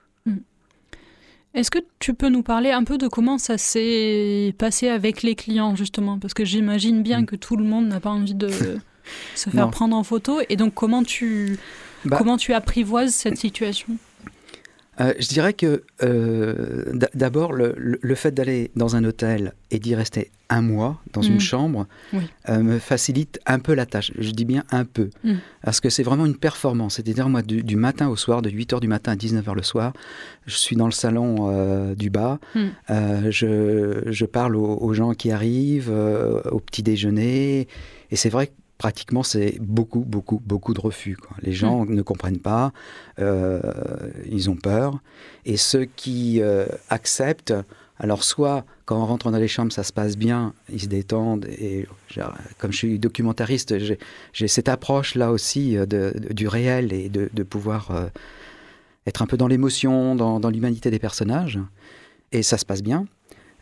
Est-ce 1.56 1.71
que 1.71 1.79
tu 1.97 2.13
peux 2.13 2.29
nous 2.29 2.44
parler 2.44 2.69
un 2.69 2.83
peu 2.83 3.00
de 3.00 3.07
comment 3.07 3.39
ça 3.39 3.57
s'est 3.57 4.53
passé 4.59 4.88
avec 4.88 5.23
les 5.23 5.33
clients, 5.33 5.75
justement? 5.75 6.19
Parce 6.19 6.35
que 6.35 6.45
j'imagine 6.45 7.01
bien 7.01 7.21
Mm. 7.21 7.25
que 7.25 7.35
tout 7.35 7.57
le 7.57 7.63
monde 7.63 7.88
n'a 7.88 8.00
pas 8.00 8.11
envie 8.11 8.35
de 8.35 8.50
se 9.35 9.50
faire 9.50 9.65
Non. 9.65 9.71
prendre 9.71 9.95
en 9.97 10.03
photo. 10.03 10.41
Et 10.50 10.56
donc, 10.56 10.75
comment 10.75 11.01
tu, 11.01 11.57
Bah- 12.06 12.17
comment 12.19 12.38
tu 12.38 12.53
apprivoises 12.53 13.15
cette 13.15 13.38
situation? 13.38 13.97
Euh, 15.01 15.13
je 15.19 15.28
dirais 15.30 15.54
que 15.54 15.84
euh, 16.04 16.86
d'abord, 17.13 17.54
le, 17.54 17.74
le- 17.78 18.16
fait 18.16 18.31
d'aller 18.34 18.69
dans 18.75 18.96
un 18.96 19.04
hôtel 19.06 19.54
et 19.72 19.80
d'y 19.80 19.96
rester 19.96 20.30
un 20.50 20.62
mois 20.62 21.00
dans 21.13 21.22
Mm. 21.22 21.25
une 21.34 21.40
chambre 21.40 21.88
Oui. 22.12 22.24
euh, 22.50 22.60
me 22.63 22.80
facilite 22.80 23.40
un 23.46 23.60
peu 23.60 23.74
la 23.75 23.86
tâche. 23.86 24.12
Je 24.18 24.31
dis 24.31 24.46
bien 24.46 24.63
un 24.72 24.84
peu. 24.84 25.10
Mm. 25.24 25.36
Parce 25.63 25.80
que 25.80 25.90
c'est 25.90 26.04
vraiment 26.04 26.25
une 26.25 26.36
performance. 26.36 26.96
C'est-à-dire, 26.96 27.30
moi, 27.30 27.42
du, 27.44 27.63
du 27.63 27.75
matin 27.75 28.10
au 28.10 28.16
soir, 28.16 28.42
de 28.42 28.50
8h 28.50 28.80
du 28.81 28.88
matin 28.88 29.12
à 29.13 29.16
19h 29.16 29.54
le 29.56 29.63
soir, 29.63 29.94
je 30.48 30.56
suis 30.56 30.75
dans 30.75 30.86
le 30.88 30.92
salon 30.92 31.94
du 31.95 32.10
bas. 32.10 32.40
Mm. 32.56 33.30
Je, 33.30 34.02
je 34.07 34.25
parle 34.25 34.56
aux, 34.56 34.78
aux 34.81 34.94
gens 34.94 35.13
qui 35.13 35.31
arrivent, 35.31 35.92
au 36.52 36.60
petit 36.60 36.84
déjeuner. 36.84 37.68
Et 38.12 38.16
c'est 38.16 38.30
vrai 38.30 38.48
que 38.48 38.54
pratiquement, 38.80 39.22
c'est 39.24 39.58
beaucoup, 39.62 40.00
beaucoup, 40.00 40.42
beaucoup 40.44 40.74
de 40.74 40.80
refus. 40.81 41.16
quoi. 41.18 41.38
Les 41.44 41.52
gens 41.52 41.86
ne 41.86 42.02
comprennent 42.02 42.40
pas, 42.40 42.71
euh, 43.19 43.62
ils 44.31 44.50
ont 44.50 44.56
peur. 44.56 45.00
Et 45.45 45.57
ceux 45.57 45.86
qui 45.86 46.42
euh, 46.42 46.66
acceptent, 46.90 47.54
alors 48.00 48.24
soit 48.24 48.66
quand 48.86 48.98
on 49.00 49.06
rentre 49.06 49.30
dans 49.30 49.38
les 49.38 49.50
chambres, 49.50 49.71
ça 49.74 49.83
se 49.83 49.92
passe 49.94 50.16
bien, 50.18 50.54
ils 50.71 50.81
se 50.81 50.88
détendent. 50.88 51.45
Et 51.45 51.88
genre, 52.09 52.33
comme 52.57 52.71
je 52.71 52.78
suis 52.78 52.98
documentariste, 53.00 53.76
j'ai 54.33 54.48
cette 54.48 54.69
approche-là 54.69 55.31
aussi 55.31 55.78
euh, 55.78 55.86
de- 55.86 56.14
de- 56.18 56.33
du 56.33 56.48
réel 56.48 56.92
et 56.94 57.09
de, 57.09 57.30
de 57.33 57.44
pouvoir 57.44 57.92
euh, 57.92 58.07
être 59.06 59.21
un 59.21 59.28
peu 59.28 59.36
dans 59.38 59.48
l'émotion, 59.48 60.16
dans, 60.16 60.40
dans 60.40 60.50
l'humanité 60.50 60.90
des 60.90 61.00
personnages. 61.00 61.59
Et 62.31 62.44
ça 62.44 62.57
se 62.57 62.66
passe 62.66 62.81
bien. 62.81 63.06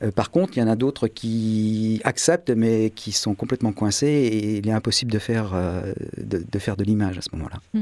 Euh, 0.03 0.11
par 0.11 0.31
contre, 0.31 0.57
il 0.57 0.59
y 0.59 0.63
en 0.63 0.67
a 0.67 0.75
d'autres 0.75 1.07
qui 1.07 2.01
acceptent, 2.03 2.51
mais 2.51 2.91
qui 2.91 3.11
sont 3.11 3.35
complètement 3.35 3.73
coincés 3.73 4.07
et 4.07 4.57
il 4.57 4.67
est 4.67 4.71
impossible 4.71 5.11
de 5.11 5.19
faire, 5.19 5.53
euh, 5.53 5.93
de, 6.17 6.43
de 6.49 6.59
faire 6.59 6.77
de 6.77 6.83
l'image 6.83 7.17
à 7.17 7.21
ce 7.21 7.29
moment-là. 7.33 7.59
Mm. 7.73 7.81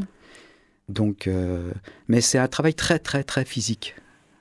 Donc, 0.88 1.28
euh, 1.28 1.72
mais 2.08 2.22
c'est 2.22 2.38
un 2.38 2.48
travail 2.48 2.74
très, 2.74 3.00
très, 3.00 3.24
très 3.24 3.44
physique. 3.44 3.96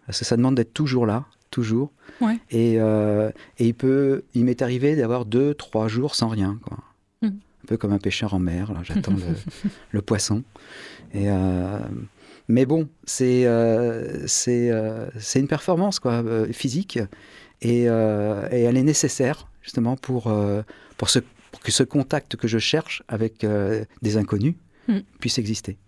Parce 0.07 0.19
que 0.19 0.25
ça 0.25 0.37
demande 0.37 0.54
d'être 0.54 0.75
toujours 0.75 1.07
là, 1.07 1.25
toujours. 1.50 1.90
Ouais. 2.21 2.38
Et, 2.50 2.75
et 2.75 3.66
il 3.66 3.75
peut, 3.75 4.23
il 4.35 4.45
m'est 4.45 4.61
arrivé 4.61 4.97
d'avoir 4.97 5.25
deux, 5.25 5.54
trois 5.54 5.88
jours 5.88 6.14
sans 6.14 6.28
rien, 6.28 6.59
quoi. 6.62 6.78
Mm. 7.23 7.28
Un 7.28 7.66
peu 7.66 7.76
comme 7.78 7.93
un 7.93 7.99
pêcheur 7.99 8.35
en 8.35 8.38
mer. 8.38 8.75
Là, 8.75 8.81
j'attends 8.83 9.14
le, 9.14 9.61
le 9.90 10.02
poisson. 10.02 10.43
Et 11.14 11.28
mais 12.47 12.66
bon, 12.66 12.90
c'est 13.07 13.45
une 13.45 14.28
performance 15.49 15.99
quoi, 15.99 16.23
physique 16.52 16.99
et, 17.64 17.88
euh, 17.88 18.49
et 18.52 18.61
elle 18.62 18.76
est 18.76 18.83
nécessaire 18.85 19.49
justement 19.62 19.97
pour, 19.97 20.28
euh, 20.28 20.62
pour, 20.97 21.09
ce, 21.11 21.18
pour 21.50 21.61
que 21.61 21.73
ce 21.73 21.83
contact 21.83 22.37
que 22.37 22.47
je 22.47 22.59
cherche 22.59 23.02
avec 23.09 23.42
euh, 23.44 23.85
des 24.02 24.16
inconnus 24.16 24.54
Mm. 24.87 24.99
puisse 25.18 25.38
exister. 25.38 25.78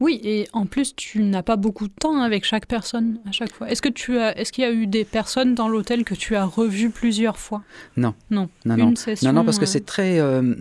Oui, 0.00 0.20
et 0.24 0.48
en 0.52 0.66
plus, 0.66 0.94
tu 0.96 1.22
n'as 1.22 1.44
pas 1.44 1.54
beaucoup 1.56 1.86
de 1.86 1.92
temps 1.92 2.20
avec 2.22 2.44
chaque 2.44 2.66
personne 2.66 3.18
à 3.28 3.30
chaque 3.32 3.52
fois. 3.52 3.70
Est-ce 3.70 3.80
que 3.82 3.88
tu 3.88 4.18
as, 4.18 4.36
est-ce 4.36 4.50
qu'il 4.52 4.62
y 4.62 4.66
a 4.66 4.72
eu 4.72 4.86
des 4.88 5.04
personnes 5.04 5.54
dans 5.54 5.68
l'hôtel 5.68 6.04
que 6.04 6.14
tu 6.14 6.34
as 6.34 6.44
revues 6.44 6.90
plusieurs 6.90 7.38
fois? 7.38 7.62
Non. 7.96 8.14
Non. 8.30 8.48
Non, 8.64 8.76
Une 8.76 8.84
non. 8.90 8.96
session. 8.96 9.28
Non, 9.32 9.40
non, 9.40 9.44
parce 9.44 9.58
que 9.60 9.66
c'est 9.66 9.86
très. 9.86 10.18
euh, 10.20 10.54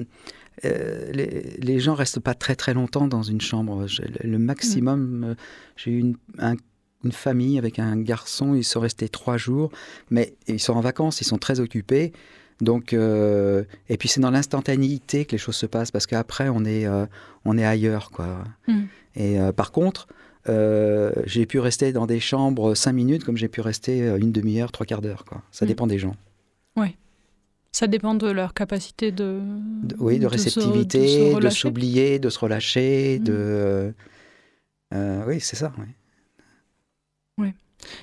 les, 0.64 1.56
les 1.60 1.80
gens 1.80 1.96
restent 1.96 2.20
pas 2.20 2.34
très 2.36 2.56
très 2.56 2.74
longtemps 2.76 3.08
dans 3.08 3.24
une 3.24 3.42
chambre. 3.42 3.88
Le, 4.24 4.38
maximum, 4.38 5.24
euh, 5.24 5.36
j'ai 5.76 5.92
eu 5.92 6.00
une, 6.00 6.16
un- 6.38 6.56
une 7.04 7.12
famille 7.12 7.58
avec 7.58 7.80
un 7.80 7.98
garçon, 8.02 8.56
ils 8.56 8.64
sont 8.64 8.80
restés 8.82 9.10
trois 9.10 9.38
jours, 9.38 9.72
mais 10.10 10.34
ils 10.48 10.60
sont 10.60 10.74
en 10.74 10.82
vacances, 10.82 11.22
ils 11.22 11.26
sont 11.26 11.38
très 11.38 11.60
occupés. 11.60 12.12
Donc, 12.62 12.92
euh, 12.92 13.64
et 13.88 13.96
puis 13.98 14.10
c'est 14.10 14.20
dans 14.20 14.32
l'instantanéité 14.32 15.24
que 15.24 15.32
les 15.32 15.38
choses 15.38 15.56
se 15.56 15.66
passent, 15.66 15.92
parce 15.92 16.06
qu'après 16.08 16.50
on 16.50 16.66
est, 16.66 16.86
euh, 16.86 17.06
on 17.46 17.58
est 17.58 17.64
ailleurs, 17.66 18.12
quoi. 18.12 18.44
Mm. 18.68 18.82
Et 19.16 19.40
euh, 19.40 19.52
par 19.54 19.72
contre, 19.72 20.08
j'ai 21.26 21.46
pu 21.46 21.60
rester 21.60 21.94
dans 21.94 22.08
des 22.08 22.20
chambres 22.20 22.74
cinq 22.74 22.94
minutes 22.94 23.24
comme 23.24 23.38
j'ai 23.38 23.48
pu 23.50 23.62
rester 23.62 24.00
une 24.18 24.32
demi-heure, 24.32 24.72
trois 24.72 24.86
quarts 24.86 25.02
d'heure. 25.02 25.24
quoi. 25.24 25.44
Ça 25.52 25.66
Mm. 25.66 25.68
dépend 25.68 25.88
des 25.88 26.00
gens. 26.00 26.16
Ça 27.72 27.86
dépend 27.86 28.16
de 28.16 28.28
leur 28.28 28.56
capacité 28.56 29.12
de. 29.12 29.42
De- 29.84 29.96
oui, 30.00 30.18
de, 30.18 30.26
réceptivité, 30.26 31.08
se 31.36 31.40
de 31.40 31.50
s'oublier, 31.52 32.18
de 32.18 32.30
se 32.30 32.40
relâcher, 32.40 33.20
Mm. 33.20 33.24
de... 33.24 33.94
oui, 35.28 35.40
c'est 35.40 35.56
ça. 35.56 35.72
oui. 35.78 35.86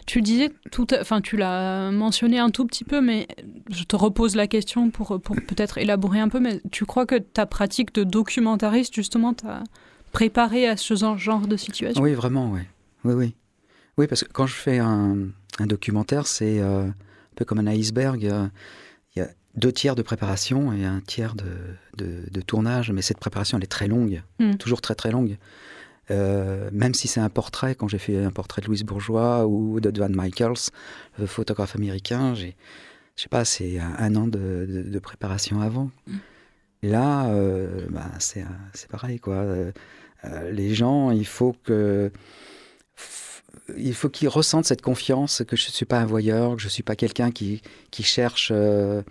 Tu 0.07 0.23
disais 0.23 0.51
tout, 0.71 0.87
enfin 1.01 1.21
tu 1.21 1.37
l'as 1.37 1.91
mentionné 1.91 2.39
un 2.39 2.51
tout 2.51 2.65
petit 2.67 2.85
peu, 2.85 3.01
mais 3.01 3.29
je 3.71 3.85
te 3.85 3.95
repose 3.97 4.35
la 4.35 4.47
question 4.47 4.91
pour, 4.91 5.21
pour 5.21 5.37
peut-être 5.37 5.79
élaborer 5.79 6.19
un 6.21 6.29
peu. 6.29 6.41
Mais 6.41 6.61
tu 6.71 6.85
crois 6.87 7.07
que 7.07 7.17
ta 7.17 7.47
pratique 7.47 7.95
de 7.95 8.03
documentariste 8.05 8.95
justement 8.95 9.35
t'a 9.35 9.63
préparé 10.13 10.67
à 10.67 10.77
ce 10.77 10.95
genre, 10.97 11.47
de 11.47 11.57
situation? 11.57 12.03
Oui, 12.03 12.15
vraiment, 12.15 12.51
oui. 12.53 12.61
Oui, 13.05 13.15
oui. 13.15 13.35
Oui, 13.99 14.07
parce 14.07 14.25
que 14.25 14.33
quand 14.33 14.47
je 14.47 14.55
fais 14.55 14.79
un, 14.79 15.17
un 15.59 15.67
documentaire, 15.67 16.27
c'est 16.27 16.61
euh, 16.61 16.85
un 16.87 16.95
peu 17.35 17.45
comme 17.45 17.59
un 17.59 17.67
iceberg. 17.67 18.27
euh, 18.27 18.47
Il 19.15 19.19
y 19.21 19.23
a 19.23 19.29
deux 19.57 19.73
tiers 19.73 19.95
de 19.95 20.03
préparation 20.03 20.73
et 20.73 20.85
un 20.85 21.01
tiers 21.01 21.35
de, 21.35 21.45
de- 21.99 22.29
de 22.31 22.41
tournage, 22.41 22.91
mais 22.93 23.03
cette 23.03 23.19
préparation, 23.19 23.59
elle 23.59 23.65
est 23.65 23.69
très 23.69 23.89
longue, 23.89 24.23
Mm. 24.39 24.55
toujours 24.57 24.81
très 24.81 24.95
très 24.95 25.11
longue. 25.11 25.37
Euh, 26.11 26.71
même 26.73 26.95
si 26.95 27.09
c'est 27.09 27.21
un 27.21 27.29
portrait, 27.29 27.75
quand 27.75 27.89
j'ai 27.89 27.99
fait 27.99 28.23
un 28.23 28.31
portrait 28.31 28.63
de 28.63 28.67
Louise 28.67 28.85
Bourgeois 28.85 29.47
ou 29.47 29.81
de 29.81 29.99
Van 29.99 30.09
Michaels, 30.09 30.71
le 31.19 31.27
photographe 31.27 31.75
américain, 31.75 32.35
j'ai, 32.35 32.57
je 33.17 33.23
sais 33.23 33.29
pas, 33.29 33.45
c'est 33.45 33.79
un, 33.81 33.95
un 33.99 34.15
an 34.17 34.27
de, 34.29 34.67
de- 34.69 34.91
de 34.91 34.99
préparation 35.01 35.61
avant. 35.61 35.91
Là, 36.83 37.27
euh, 37.31 37.87
bah, 37.91 38.11
c'est, 38.21 38.45
c'est 38.75 38.89
pareil, 38.89 39.19
quoi. 39.19 39.35
Euh, 39.37 39.73
euh, 40.25 40.51
les 40.51 40.75
gens, 40.75 41.11
il 41.11 41.27
faut 41.27 41.55
que 41.65 42.13
il 43.77 43.95
faut 43.95 44.09
qu'ils 44.09 44.29
ressentent 44.29 44.67
cette 44.67 44.83
confiance 44.83 45.43
que 45.47 45.57
je 45.57 45.67
ne 45.67 45.73
suis 45.73 45.87
pas 45.87 45.99
un 45.99 46.07
voyeur, 46.07 46.55
que 46.55 46.61
je 46.61 46.67
ne 46.67 46.71
suis 46.71 46.83
pas 46.83 46.95
quelqu'un 46.95 47.31
qui, 47.33 47.63
qui 47.91 48.03
cherche 48.05 48.51
euh, 48.55 49.03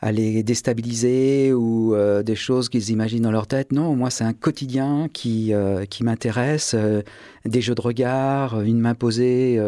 à 0.00 0.12
les 0.12 0.42
déstabiliser 0.44 1.52
ou 1.52 1.94
euh, 1.94 2.22
des 2.22 2.36
choses 2.36 2.68
qu'ils 2.68 2.90
imaginent 2.90 3.22
dans 3.22 3.32
leur 3.32 3.48
tête. 3.48 3.72
Non, 3.72 3.96
moi, 3.96 4.10
c'est 4.10 4.24
un 4.24 4.32
quotidien 4.32 5.08
qui, 5.12 5.52
euh, 5.52 5.86
qui 5.86 6.04
m'intéresse. 6.04 6.74
euh, 6.74 7.02
des 7.44 7.60
jeux 7.60 7.74
de 7.74 7.80
regard, 7.80 8.60
une 8.60 8.78
main 8.78 8.94
posée 8.94 9.58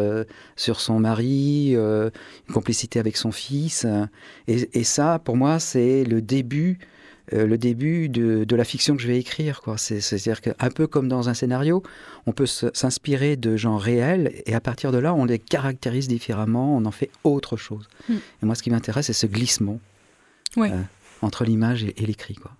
sur 0.55 0.81
son 0.81 0.99
mari, 0.99 1.73
une 1.73 2.11
complicité 2.53 2.99
avec 2.99 3.17
son 3.17 3.31
fils. 3.31 3.87
et, 4.47 4.69
et 4.79 4.83
ça, 4.83 5.17
pour 5.17 5.35
moi, 5.35 5.57
c'est 5.57 6.03
le 6.03 6.21
début 6.21 6.77
le 7.31 7.57
début 7.57 8.09
de, 8.09 8.43
de 8.43 8.55
la 8.55 8.65
fiction 8.65 8.95
que 8.95 9.01
je 9.01 9.07
vais 9.07 9.17
écrire. 9.17 9.61
C'est-à-dire 9.77 10.41
qu'un 10.41 10.69
peu 10.69 10.85
comme 10.85 11.07
dans 11.07 11.29
un 11.29 11.33
scénario, 11.33 11.81
on 12.27 12.33
peut 12.33 12.45
s'inspirer 12.45 13.35
de 13.35 13.55
gens 13.55 13.77
réels 13.77 14.33
et 14.45 14.53
à 14.53 14.59
partir 14.59 14.91
de 14.91 14.97
là, 14.97 15.13
on 15.13 15.25
les 15.25 15.39
caractérise 15.39 16.07
différemment, 16.07 16.75
on 16.75 16.85
en 16.85 16.91
fait 16.91 17.09
autre 17.23 17.55
chose. 17.57 17.87
Mm. 18.09 18.13
Et 18.13 18.45
moi, 18.45 18.53
ce 18.53 18.61
qui 18.61 18.69
m'intéresse, 18.69 19.07
c'est 19.07 19.13
ce 19.13 19.27
glissement 19.27 19.79
Ouais. 20.57 20.71
euh, 20.71 20.81
entre 21.21 21.45
l'image 21.45 21.83
et, 21.83 21.93
et 22.01 22.05
l'écrit. 22.05 22.35
quoi. 22.35 22.51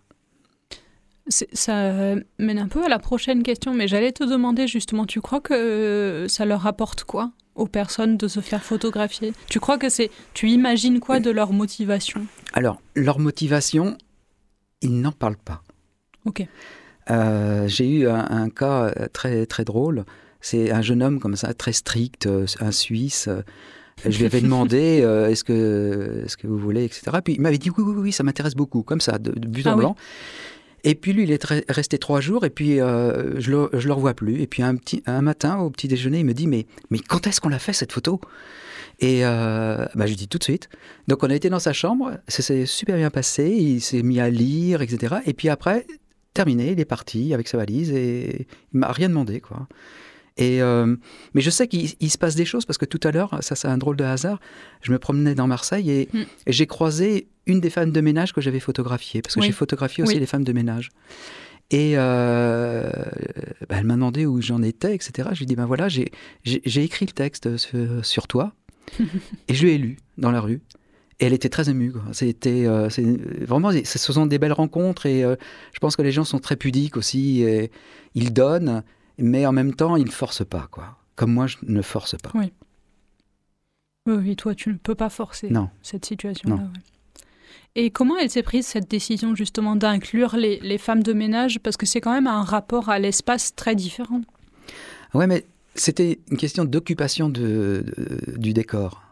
Ça 1.29 2.15
mène 2.39 2.57
un 2.59 2.67
peu 2.67 2.83
à 2.83 2.89
la 2.89 2.99
prochaine 2.99 3.43
question, 3.43 3.73
mais 3.73 3.87
j'allais 3.87 4.11
te 4.11 4.23
demander 4.23 4.67
justement, 4.67 5.05
tu 5.05 5.21
crois 5.21 5.39
que 5.39 6.25
ça 6.27 6.45
leur 6.45 6.65
apporte 6.67 7.03
quoi 7.03 7.31
aux 7.55 7.67
personnes 7.67 8.17
de 8.17 8.27
se 8.27 8.39
faire 8.39 8.63
photographier? 8.63 9.33
Tu 9.47 9.59
crois 9.59 9.77
que 9.77 9.89
c'est, 9.89 10.09
tu 10.33 10.49
imagines 10.49 10.99
quoi 10.99 11.19
de 11.19 11.29
leur 11.29 11.53
motivation? 11.53 12.25
Alors, 12.53 12.81
leur 12.95 13.19
motivation, 13.19 13.97
ils 14.81 14.99
n'en 14.99 15.11
parlent 15.11 15.37
pas. 15.37 15.61
Ok. 16.25 16.45
Euh, 17.09 17.67
J'ai 17.67 17.89
eu 17.89 18.07
un, 18.07 18.25
un 18.29 18.49
cas 18.49 18.85
euh, 18.97 19.07
très, 19.11 19.45
très 19.45 19.63
drôle. 19.63 20.05
C'est 20.39 20.71
un 20.71 20.81
jeune 20.81 21.03
homme 21.03 21.19
comme 21.19 21.35
ça, 21.35 21.53
très 21.53 21.73
strict, 21.73 22.25
euh, 22.25 22.45
un 22.59 22.71
Suisse. 22.71 23.29
Je 24.07 24.17
lui 24.17 24.25
avais 24.25 24.41
demandé 24.41 25.01
euh, 25.03 25.29
est-ce 25.29 25.43
que, 25.43 26.23
est 26.25 26.35
que 26.35 26.47
vous 26.47 26.57
voulez, 26.57 26.83
etc. 26.85 27.17
Puis 27.23 27.33
il 27.35 27.41
m'avait 27.41 27.57
dit 27.57 27.69
oui, 27.69 27.83
oui, 27.85 27.93
oui, 27.97 28.11
ça 28.11 28.23
m'intéresse 28.23 28.55
beaucoup, 28.55 28.83
comme 28.83 29.01
ça, 29.01 29.19
de, 29.19 29.31
de 29.31 29.47
but 29.47 29.65
en 29.67 29.71
Ah 29.71 29.75
oui. 29.75 29.79
blanc. 29.81 29.95
Et 30.83 30.95
puis 30.95 31.13
lui, 31.13 31.23
il 31.23 31.31
est 31.31 31.43
re- 31.45 31.63
resté 31.69 31.99
trois 31.99 32.21
jours, 32.21 32.43
et 32.43 32.49
puis 32.49 32.79
euh, 32.79 33.39
je 33.39 33.51
ne 33.51 33.67
le, 33.71 33.93
revois 33.93 34.15
plus. 34.15 34.41
Et 34.41 34.47
puis 34.47 34.63
un, 34.63 34.75
petit, 34.75 35.03
un 35.05 35.21
matin, 35.21 35.59
au 35.59 35.69
petit 35.69 35.87
déjeuner, 35.87 36.19
il 36.19 36.25
me 36.25 36.33
dit 36.33 36.47
mais, 36.47 36.65
mais 36.89 36.97
quand 36.99 37.27
est-ce 37.27 37.39
qu'on 37.39 37.49
l'a 37.49 37.59
fait 37.59 37.73
cette 37.73 37.91
photo? 37.91 38.19
Et 38.99 39.25
euh, 39.25 39.85
bah, 39.95 40.05
je 40.05 40.09
lui 40.11 40.15
dis 40.15 40.27
tout 40.27 40.37
de 40.39 40.43
suite. 40.43 40.69
Donc 41.07 41.23
on 41.23 41.29
a 41.29 41.35
été 41.35 41.49
dans 41.49 41.59
sa 41.59 41.73
chambre, 41.73 42.17
ça 42.27 42.41
s'est 42.41 42.65
super 42.65 42.95
bien 42.97 43.09
passé, 43.11 43.47
il 43.49 43.79
s'est 43.81 44.01
mis 44.03 44.19
à 44.19 44.29
lire, 44.29 44.81
etc. 44.81 45.15
Et 45.27 45.33
puis 45.33 45.49
après, 45.49 45.85
terminé, 46.33 46.71
il 46.71 46.79
est 46.79 46.85
parti 46.85 47.33
avec 47.33 47.47
sa 47.47 47.57
valise 47.57 47.91
et 47.91 48.47
il 48.73 48.79
m'a 48.79 48.91
rien 48.91 49.09
demandé, 49.09 49.39
quoi. 49.39 49.67
Et 50.37 50.61
euh, 50.61 50.95
mais 51.33 51.41
je 51.41 51.49
sais 51.49 51.67
qu'il 51.67 51.89
il 51.99 52.09
se 52.09 52.17
passe 52.17 52.35
des 52.35 52.45
choses 52.45 52.65
parce 52.65 52.77
que 52.77 52.85
tout 52.85 52.99
à 53.05 53.11
l'heure, 53.11 53.37
ça 53.41 53.55
c'est 53.55 53.67
un 53.67 53.77
drôle 53.77 53.97
de 53.97 54.03
hasard, 54.05 54.39
je 54.81 54.91
me 54.91 54.97
promenais 54.99 55.35
dans 55.35 55.47
Marseille 55.47 55.91
et, 55.91 56.09
Mm. 56.13 56.19
et 56.47 56.51
j'ai 56.53 56.67
croisé 56.67 57.27
une 57.47 57.59
des 57.59 57.69
femmes 57.69 57.91
de 57.91 58.01
ménage 58.01 58.31
que 58.33 58.39
j'avais 58.39 58.59
photographiée, 58.61 59.21
parce 59.21 59.35
que 59.35 59.41
Oui. 59.41 59.47
j'ai 59.47 59.51
photographié 59.51 60.03
aussi 60.03 60.13
Oui. 60.13 60.19
les 60.19 60.25
femmes 60.25 60.43
de 60.45 60.53
ménage. 60.53 60.89
Et 61.71 61.93
euh, 61.95 62.89
bah, 63.69 63.75
elle 63.77 63.85
m'a 63.85 63.95
demandé 63.95 64.25
où 64.25 64.41
j'en 64.41 64.61
étais, 64.61 64.93
etc. 64.95 65.29
Je 65.31 65.37
lui 65.39 65.43
ai 65.43 65.45
dit, 65.47 65.55
ben 65.55 65.65
voilà, 65.65 65.87
j'ai 65.89 66.11
écrit 66.83 67.05
le 67.05 67.11
texte 67.13 67.57
sur, 67.57 68.05
sur 68.05 68.27
toi, 68.27 68.53
et 69.47 69.53
je 69.53 69.63
lui 69.63 69.71
ai 69.71 69.77
lu 69.77 69.97
dans 70.17 70.31
la 70.31 70.41
rue. 70.41 70.61
Et 71.19 71.25
elle 71.25 71.33
était 71.33 71.49
très 71.49 71.69
émue. 71.69 71.93
C'était 72.13 72.65
euh, 72.65 72.89
vraiment, 73.41 73.71
ce 73.71 73.97
sont 74.13 74.25
des 74.25 74.39
belles 74.39 74.53
rencontres 74.53 75.05
et 75.05 75.23
euh, 75.23 75.35
je 75.73 75.79
pense 75.79 75.95
que 75.95 76.01
les 76.01 76.11
gens 76.11 76.23
sont 76.23 76.39
très 76.39 76.55
pudiques 76.55 76.97
aussi. 76.97 77.43
Et 77.43 77.69
ils 78.15 78.33
donnent, 78.33 78.81
mais 79.21 79.45
en 79.45 79.51
même 79.51 79.73
temps, 79.73 79.95
ils 79.95 80.05
ne 80.05 80.11
forcent 80.11 80.45
pas, 80.45 80.67
quoi. 80.71 80.97
Comme 81.15 81.33
moi, 81.33 81.47
je 81.47 81.57
ne 81.63 81.81
force 81.81 82.15
pas. 82.17 82.31
Oui. 82.33 82.51
Oui, 84.07 84.15
oui, 84.15 84.35
toi, 84.35 84.55
tu 84.55 84.69
ne 84.69 84.75
peux 84.77 84.95
pas 84.95 85.09
forcer 85.09 85.49
Non. 85.49 85.69
cette 85.83 86.05
situation-là. 86.05 86.55
Ouais. 86.55 86.61
Et 87.75 87.91
comment 87.91 88.17
elle 88.17 88.29
s'est 88.29 88.43
prise 88.43 88.65
cette 88.65 88.89
décision 88.89 89.35
justement 89.35 89.75
d'inclure 89.75 90.35
les, 90.35 90.59
les 90.59 90.77
femmes 90.77 91.03
de 91.03 91.13
ménage? 91.13 91.59
Parce 91.59 91.77
que 91.77 91.85
c'est 91.85 92.01
quand 92.01 92.11
même 92.13 92.27
un 92.27 92.43
rapport 92.43 92.89
à 92.89 92.99
l'espace 92.99 93.55
très 93.55 93.75
différent. 93.75 94.21
Ouais, 95.13 95.27
mais 95.27 95.45
c'était 95.75 96.19
une 96.29 96.37
question 96.37 96.65
d'occupation 96.65 97.29
de, 97.29 97.85
de- 97.95 98.37
du 98.37 98.53
décor. 98.53 99.03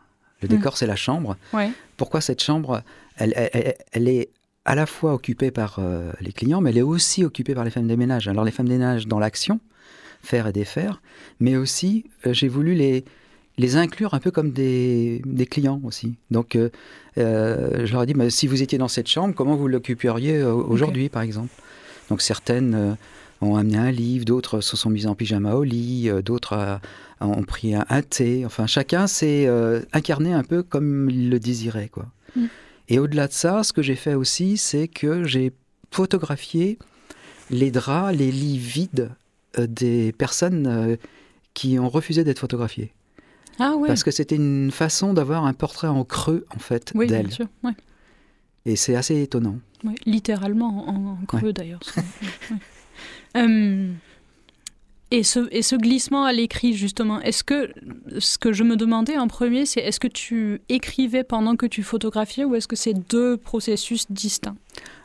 Le 0.41 0.47
Mm. 0.47 0.51
décor, 0.51 0.77
c'est 0.77 0.87
la 0.87 0.95
chambre. 0.95 1.37
Ouais. 1.53 1.71
Pourquoi 1.95 2.19
cette 2.21 2.41
chambre, 2.41 2.81
elle, 3.17 3.33
elle- 3.35 3.49
elle- 3.53 3.75
elle 3.91 4.07
est 4.07 4.29
à 4.65 4.75
la 4.75 4.85
fois 4.85 5.13
occupée 5.13 5.51
par 5.51 5.77
euh, 5.79 6.11
les 6.19 6.33
clients, 6.33 6.59
mais 6.61 6.71
elle 6.71 6.77
est 6.79 6.81
aussi 6.81 7.23
occupée 7.23 7.53
par 7.55 7.63
les 7.63 7.71
femmes 7.71 7.87
de 7.87 7.95
ménage. 7.95 8.27
Alors 8.27 8.43
les 8.43 8.51
femmes 8.51 8.67
de 8.67 8.73
ménage 8.73 9.07
dans 9.07 9.19
l'action, 9.19 9.59
faire 10.21 10.47
et 10.47 10.53
défaire, 10.53 11.01
mais 11.39 11.55
aussi 11.55 12.05
euh, 12.25 12.33
j'ai 12.33 12.47
voulu 12.47 12.73
les, 12.73 13.05
les 13.57 13.75
inclure 13.75 14.13
un 14.13 14.19
peu 14.19 14.31
comme 14.31 14.51
des, 14.51 15.21
des 15.25 15.45
clients 15.45 15.81
aussi. 15.83 16.15
Donc 16.31 16.55
euh, 16.55 16.69
euh, 17.17 17.85
je 17.85 17.91
leur 17.93 18.03
ai 18.03 18.05
dit, 18.05 18.13
mais 18.15 18.29
si 18.29 18.47
vous 18.47 18.61
étiez 18.61 18.77
dans 18.77 18.87
cette 18.87 19.07
chambre, 19.07 19.33
comment 19.35 19.55
vous 19.55 19.67
l'occuperiez 19.67 20.43
aujourd'hui, 20.43 21.09
par 21.09 21.21
exemple? 21.21 21.53
Donc 22.09 22.21
certaines 22.21 22.73
euh, 22.73 22.93
ont 23.41 23.55
amené 23.55 23.77
un 23.77 23.91
livre, 23.91 24.25
d'autres 24.25 24.61
se 24.61 24.75
sont 24.77 24.89
mises 24.89 25.07
en 25.07 25.15
pyjama 25.15 25.55
au 25.55 25.63
lit, 25.63 26.09
d'autres 26.25 26.79
ont 27.21 27.43
pris 27.43 27.75
un, 27.75 27.85
un 27.89 28.01
thé. 28.01 28.45
Enfin, 28.45 28.67
chacun 28.67 29.07
s'est 29.07 29.47
incarné 29.93 30.33
un 30.33 30.43
peu 30.43 30.61
comme 30.61 31.09
il 31.09 31.29
le 31.29 31.39
désirait, 31.39 31.87
quoi. 31.87 32.07
Mm. 32.35 32.45
Et 32.89 32.99
au-delà 32.99 33.27
de 33.27 33.33
ça, 33.33 33.63
ce 33.63 33.71
que 33.71 33.81
j'ai 33.81 33.95
fait 33.95 34.15
aussi, 34.15 34.57
c'est 34.57 34.87
que 34.87 35.23
j'ai 35.23 35.53
photographié 35.91 36.79
les 37.49 37.71
draps, 37.71 38.17
les 38.17 38.31
lits 38.31 38.57
vides 38.57 39.11
des 39.57 40.11
personnes 40.11 40.67
euh, 40.67 40.95
qui 41.53 41.79
ont 41.79 41.89
refusé 41.89 42.23
d'être 42.23 42.39
photographiées. 42.39 42.93
Ah 43.59 43.75
ouais. 43.75 43.87
Parce 43.87 44.03
que 44.03 44.11
c'était 44.11 44.35
une 44.35 44.71
façon 44.71 45.13
d'avoir 45.13 45.45
un 45.45 45.53
portrait 45.53 45.87
en 45.87 46.05
creux, 46.05 46.45
en 46.55 46.59
fait, 46.59 46.91
oui, 46.95 47.09
sûr. 47.29 47.47
Ouais. 47.63 47.73
Et 48.65 48.75
c'est 48.75 48.95
assez 48.95 49.21
étonnant. 49.21 49.57
Ouais, 49.83 49.95
littéralement 50.05 50.89
en, 50.89 51.13
en 51.13 51.25
creux 51.25 51.53
d'ailleurs. 51.53 51.79
Euh, 53.35 53.91
et, 55.11 55.23
ce, 55.23 55.47
et 55.51 55.61
ce 55.61 55.75
glissement 55.75 56.25
à 56.25 56.33
l'écrit, 56.33 56.73
justement, 56.73 57.21
est-ce 57.21 57.43
que 57.43 57.71
ce 58.19 58.37
que 58.37 58.53
je 58.53 58.63
me 58.63 58.75
demandais 58.75 59.17
en 59.17 59.27
premier, 59.27 59.65
c'est 59.65 59.81
est-ce 59.81 59.99
que 59.99 60.07
tu 60.07 60.61
écrivais 60.69 61.23
pendant 61.23 61.55
que 61.55 61.65
tu 61.65 61.83
photographiais 61.83 62.43
ou 62.43 62.55
est-ce 62.55 62.67
que 62.67 62.75
c'est 62.75 62.93
deux 62.93 63.37
processus 63.37 64.11
distincts? 64.11 64.57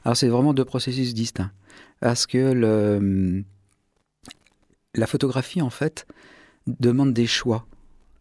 Alors 0.05 0.17
c'est 0.17 0.29
vraiment 0.29 0.55
deux 0.55 0.65
processus 0.65 1.15
distincts. 1.15 1.53
Parce 2.01 2.27
que 2.27 2.53
le, 2.53 3.45
la 4.95 5.07
photographie, 5.07 5.63
en 5.63 5.71
fait, 5.71 6.07
demande 6.67 7.13
des 7.13 7.27
choix 7.27 7.67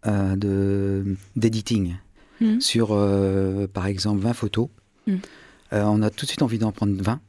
euh, 0.05 0.35
de- 0.35 1.15
d'editing. 1.37 1.95
Mhm. 2.41 2.59
Sur, 2.59 2.89
euh, 2.91 3.67
par 3.67 3.85
exemple, 3.87 4.21
20 4.21 4.33
photos. 4.33 4.67
Mhm. 5.07 5.19
Euh, 5.73 5.83
on 5.85 6.01
a 6.01 6.09
tout 6.09 6.25
de 6.25 6.29
suite 6.29 6.41
envie 6.41 6.57
d'en 6.57 6.71
prendre 6.73 6.93
20. 7.01 7.21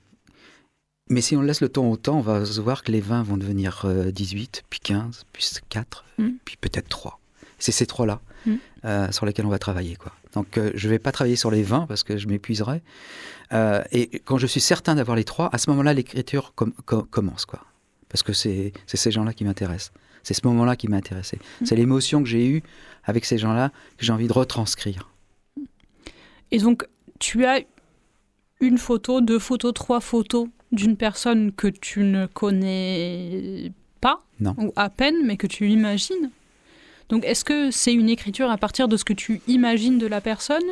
Mais 1.11 1.21
si 1.21 1.37
on 1.37 1.43
laisse 1.43 1.61
le 1.61 1.69
temps 1.69 1.89
au 1.91 1.97
temps, 1.97 2.17
on 2.19 2.23
va 2.23 2.45
se 2.45 2.61
voir 2.61 2.83
que 2.83 2.91
les 2.91 3.01
20 3.01 3.23
vont 3.23 3.37
devenir 3.37 3.83
euh, 3.85 4.11
18, 4.11 4.65
puis 4.71 4.81
15, 4.81 5.25
puis 5.33 5.47
4, 5.69 6.05
Mhm. 6.19 6.37
puis 6.45 6.57
peut-être 6.57 6.89
3. 6.89 7.21
C'est 7.59 7.73
ces 7.73 7.87
trois-là 7.87 8.21
euh, 8.85 9.11
sur 9.13 9.25
lesquels 9.25 9.47
on 9.47 9.51
va 9.51 9.59
travailler. 9.59 9.97
Quoi. 9.97 10.13
Donc 10.35 10.59
euh, 10.59 10.71
je 10.75 10.87
ne 10.89 10.91
vais 10.93 10.99
pas 10.99 11.13
travailler 11.13 11.37
sur 11.37 11.51
les 11.51 11.63
20 11.63 11.87
parce 11.87 12.03
que 12.03 12.17
je 12.19 12.27
m'épuiserai. 12.27 12.83
Euh, 13.53 13.83
et 13.93 14.19
quand 14.25 14.37
je 14.39 14.47
suis 14.47 14.61
certain 14.61 14.95
d'avoir 14.97 15.17
les 15.17 15.25
trois, 15.25 15.49
à 15.55 15.59
ce 15.59 15.71
moment-là, 15.71 15.95
l'écriture 15.95 16.53
com- 16.55 16.73
com- 16.85 17.07
commence. 17.09 17.45
Quoi. 17.47 17.61
Parce 18.15 18.23
que 18.23 18.33
c'est 18.33 18.73
ces 18.87 19.11
gens-là 19.11 19.33
qui 19.33 19.43
m'intéressent. 19.43 19.91
C'est 20.23 20.35
ce 20.35 20.47
moment-là 20.47 20.77
qui 20.77 20.87
m'a 20.87 20.99
intéressé. 20.99 21.41
C'est 21.65 21.75
l'émotion 21.75 22.23
que 22.23 22.29
j'ai 22.29 22.47
eue 22.47 22.63
avec 23.03 23.25
ces 23.25 23.39
gens-là 23.39 23.71
que 23.99 24.05
j'ai 24.05 24.13
envie 24.13 24.29
de 24.29 24.33
retranscrire. 24.33 25.11
Et 26.53 26.59
donc, 26.59 26.87
tu 27.19 27.45
as 27.45 27.63
une 28.61 28.79
photo, 28.79 29.21
deux 29.21 29.41
photos, 29.41 29.75
trois 29.75 29.99
photos 29.99 30.47
d'une 30.71 30.97
personne 30.97 31.51
que 31.51 31.67
tu 31.67 32.05
ne 32.05 32.27
connais 32.27 33.73
pas, 34.01 34.23
Non. 34.39 34.55
ou 34.59 34.73
à 34.77 34.91
peine, 34.91 35.27
mais 35.27 35.37
que 35.37 35.49
tu 35.49 35.69
imagines. 35.69 36.31
Donc, 37.09 37.25
est-ce 37.25 37.45
que 37.45 37.73
c'est 37.73 37.93
une 37.93 38.09
écriture 38.09 38.49
à 38.49 38.59
partir 38.59 38.87
de 38.87 38.97
ce 38.97 39.05
que 39.05 39.13
tu 39.13 39.41
imagines 39.49 39.99
de 39.99 40.07
la 40.07 40.21
personne 40.21 40.63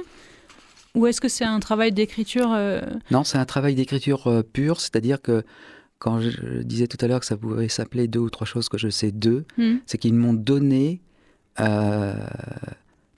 Ou 0.95 1.09
est-ce 1.09 1.21
que 1.21 1.29
c'est 1.29 1.45
un 1.45 1.59
travail 1.59 1.91
d'écriture 1.91 2.53
euh, 2.53 2.83
Non, 3.11 3.25
c'est 3.25 3.39
un 3.39 3.47
travail 3.47 3.75
d'écriture 3.75 4.29
euh, 4.29 4.43
pure, 4.45 4.81
c'est-à-dire 4.81 5.21
que 5.21 5.43
quand 6.03 6.21
je, 6.21 6.63
disais 6.63 6.89
tout 6.89 6.99
à 7.01 7.07
l'heure 7.07 7.21
que 7.21 7.27
ça 7.27 7.37
pouvait 7.37 7.69
s'appeler 7.69 8.09
deux 8.09 8.19
ou 8.19 8.29
trois 8.29 8.45
choses 8.45 8.69
que 8.69 8.77
je 8.77 8.89
sais 8.89 9.13
d'eux, 9.13 9.45
hmm, 9.57 9.77
c'est 9.87 9.99
qu'ils 9.99 10.15
m'ont 10.15 10.35
donné, 10.35 11.01
euh, 11.61 12.15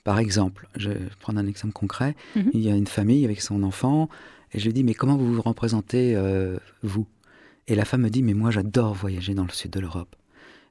par 0.04 0.18
exemple, 0.18 0.68
je 0.76 0.90
vais 0.90 1.00
prendre 1.18 1.38
un 1.38 1.46
exemple 1.46 1.72
concret, 1.72 2.14
Mhm. 2.36 2.50
il 2.52 2.60
y 2.60 2.70
a 2.70 2.76
une 2.76 2.86
famille 2.86 3.24
avec 3.24 3.40
son 3.40 3.62
enfant, 3.62 4.10
et 4.52 4.58
je 4.58 4.66
lui 4.66 4.74
dis, 4.74 4.84
mais 4.84 4.92
comment 4.92 5.16
vous 5.16 5.32
vous 5.32 5.40
représentez, 5.40 6.14
euh, 6.14 6.58
vous? 6.82 7.06
Et 7.68 7.74
la 7.74 7.86
femme 7.86 8.02
me 8.02 8.10
dit, 8.10 8.22
mais 8.22 8.34
moi 8.34 8.50
j'adore 8.50 8.92
voyager 8.92 9.32
dans 9.32 9.44
le 9.44 9.50
sud 9.60 9.70
de 9.70 9.80
l'Europe. 9.80 10.14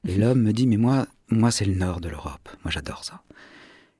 Et 0.06 0.16
l'homme 0.16 0.42
me 0.42 0.52
dit, 0.52 0.68
mais 0.68 0.76
moi, 0.76 1.08
moi 1.30 1.50
c'est 1.50 1.64
le 1.64 1.74
nord 1.74 2.00
de 2.00 2.08
l'Europe, 2.08 2.48
moi 2.62 2.70
j'adore 2.70 3.02
ça. 3.02 3.22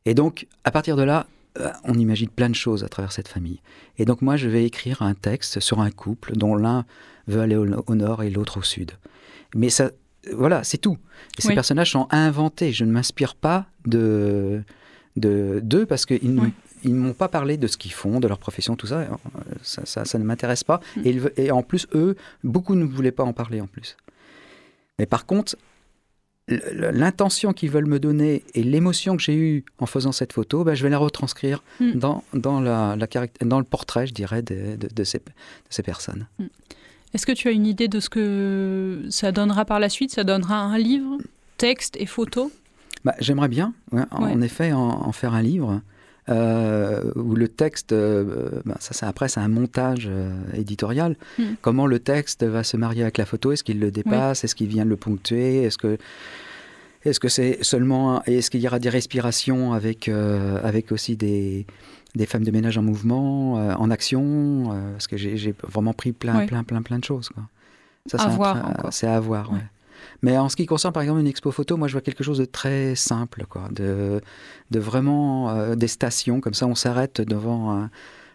Et 0.05 0.15
donc, 0.15 0.47
à 0.63 0.71
partir 0.71 0.95
de 0.95 1.03
là, 1.03 1.27
euh, 1.59 1.71
on 1.83 1.95
imagine 1.95 2.29
plein 2.29 2.49
de 2.49 2.55
choses 2.55 2.85
à 2.85 2.89
travers 2.89 3.11
cette 3.11 3.27
famille. 3.27 3.61
Et 3.99 4.05
donc 4.05 4.23
moi, 4.23 4.37
je 4.37 4.49
vais 4.49 4.65
écrire 4.65 5.03
un 5.03 5.15
texte 5.15 5.59
sur 5.59 5.81
un 5.81 5.91
couple 5.91 6.37
dont 6.37 6.55
l'un 6.55 6.85
veut 7.29 7.41
aller 7.41 7.57
au, 7.57 7.67
au 7.87 7.95
nord 7.95 8.23
et 8.23 8.31
l'autre 8.31 8.59
au 8.59 8.63
sud. 8.63 8.93
Mais 9.55 9.71
ça, 9.71 9.91
voilà, 10.33 10.65
c'est 10.65 10.79
tout. 10.79 10.99
Et 11.39 11.43
ces 11.43 11.49
Oui. 11.49 11.55
personnages 11.55 11.91
sont 11.93 12.07
inventés. 12.11 12.73
Je 12.73 12.85
ne 12.85 12.91
m'inspire 12.93 13.35
pas 13.35 13.67
de 13.87 14.63
de- 15.17 15.61
d'eux 15.63 15.87
parce 15.87 16.07
qu'ils 16.07 16.35
ne 16.35 16.41
Oui. 16.41 16.53
ne 16.87 16.95
m'ont 16.95 17.13
pas 17.13 17.29
parlé 17.29 17.57
de 17.57 17.69
ce 17.69 17.77
qu'ils 17.77 17.93
font, 17.93 18.19
de 18.19 18.27
leur 18.27 18.39
profession, 18.41 18.75
tout 18.75 18.89
ça. 18.89 18.99
Euh, 18.99 19.07
Ça, 19.63 19.87
ça- 19.87 20.05
ça 20.05 20.19
ne 20.19 20.25
m'intéresse 20.25 20.65
pas. 20.65 20.81
Mm. 20.97 21.01
Et, 21.05 21.11
ils 21.11 21.21
ve- 21.21 21.33
et 21.37 21.51
en 21.53 21.63
plus, 21.63 21.87
eux, 21.95 22.17
beaucoup 22.43 22.75
ne 22.75 22.85
voulaient 22.85 23.13
pas 23.13 23.23
en 23.23 23.33
parler 23.33 23.61
en 23.61 23.69
plus. 23.69 23.97
Mais 24.99 25.07
par 25.07 25.25
contre, 25.25 25.55
l'intention 26.49 27.53
qu'ils 27.53 27.71
veulent 27.71 27.87
me 27.87 27.99
donner 27.99 28.43
et 28.55 28.63
l'émotion 28.63 29.17
que 29.17 29.23
j'ai 29.23 29.35
eue 29.37 29.65
en 29.79 29.87
faisant 29.87 30.13
cette 30.13 30.33
photo, 30.33 30.63
ben, 30.65 30.75
je 30.75 30.83
vais 30.83 30.91
la 30.91 30.99
retranscrire 30.99 31.63
Mm. 31.81 31.93
dans, 31.93 32.25
dans, 32.35 32.61
la, 32.61 32.97
dans 33.41 33.59
le 33.59 33.65
portrait, 33.65 34.07
je 34.07 34.13
dirais, 34.15 34.43
de, 34.43 34.77
de- 34.77 34.89
de 34.93 35.05
ces, 35.05 35.19
de 35.19 35.25
ces 35.71 35.83
personnes. 35.83 36.27
Est-ce 37.15 37.27
que 37.27 37.33
tu 37.33 37.49
as 37.49 37.53
une 37.53 37.67
idée 37.67 37.89
de 37.89 38.01
ce 38.01 38.09
que 38.11 39.03
ça 39.09 39.33
donnera 39.33 39.65
par 39.65 39.79
la 39.81 39.89
suite? 39.89 40.11
Ça 40.11 40.25
donnera 40.25 40.59
un 40.59 40.77
livre, 40.79 41.19
texte 41.57 41.97
et 41.99 42.07
photo? 42.07 42.51
Bah, 43.05 43.15
J'aimerais 43.21 43.49
bien, 43.49 43.73
ouais, 43.93 44.03
en 44.11 44.41
effet, 44.41 44.73
en, 44.73 44.81
en 45.07 45.13
faire 45.13 45.35
un 45.35 45.43
livre. 45.43 45.81
euh, 46.31 47.03
où 47.17 47.35
le 47.35 47.49
texte, 47.49 47.93
euh, 47.93 48.51
bah, 48.65 48.77
ça, 48.81 49.07
après, 49.07 49.29
c'est 49.29 49.41
un 49.41 49.49
montage 49.49 50.09
euh, 50.11 50.33
éditorial. 50.55 51.17
Mm. 51.39 51.43
Comment 51.61 51.87
le 51.87 51.99
texte 51.99 52.45
va 52.45 52.65
se 52.65 52.77
marier 52.79 53.03
avec 53.03 53.19
la 53.19 53.27
photo? 53.27 53.53
Est-ce 53.53 53.63
qu'il 53.63 53.79
le 53.79 53.91
dépasse? 53.91 54.43
Est-ce 54.43 54.55
qu'il 54.55 54.69
vient 54.69 54.87
le 54.87 54.97
ponctuer? 54.97 55.63
Est-ce 55.65 55.77
que 55.79 55.99
est-ce 57.05 57.21
que 57.21 57.29
c'est 57.29 57.59
seulement 57.63 58.23
est-ce 58.25 58.51
qu'il 58.51 58.61
y 58.61 58.67
aura 58.67 58.79
des 58.79 58.89
respirations 58.89 59.73
avec 59.73 60.09
euh, 60.09 60.61
avec 60.63 60.93
aussi 60.93 61.17
des 61.17 61.67
des 62.15 62.27
femmes 62.27 62.45
de 62.45 62.51
ménage 62.53 62.79
en 62.79 62.83
mouvement, 62.83 63.59
euh, 63.59 63.75
en 63.75 63.91
action 63.91 64.73
euh, 64.73 64.93
Parce 64.93 65.07
que 65.09 65.17
j'ai 65.17 65.55
vraiment 65.63 65.93
pris 65.93 66.13
plein 66.13 66.47
plein 66.47 66.63
plein 66.65 66.83
plein 66.83 66.99
de 66.99 67.05
choses. 67.05 67.29
Quoi. 67.29 67.43
Ça, 68.07 68.19
À 68.19 68.29
c'est 68.31 68.37
voir 68.37 68.57
à 69.03 69.21
voir. 69.21 69.53
Ouais. 69.53 69.59
Mais 70.23 70.37
en 70.39 70.49
ce 70.49 70.57
qui 70.57 70.67
concerne 70.67 70.93
par 70.93 71.03
exemple 71.03 71.21
une 71.21 71.27
expo 71.27 71.51
photo, 71.51 71.77
moi 71.77 71.89
je 71.89 71.93
vois 71.93 72.03
quelque 72.03 72.23
chose 72.25 72.39
de 72.39 72.45
très 72.45 72.95
simple, 72.95 73.47
quoi, 73.49 73.69
de, 73.73 74.21
de 74.71 74.79
vraiment 74.79 75.75
des 75.75 75.89
stations, 75.89 76.41
comme 76.41 76.55
ça 76.55 76.67
on 76.67 76.75
s'arrête 76.75 77.21
devant 77.21 77.73
un- 77.73 77.91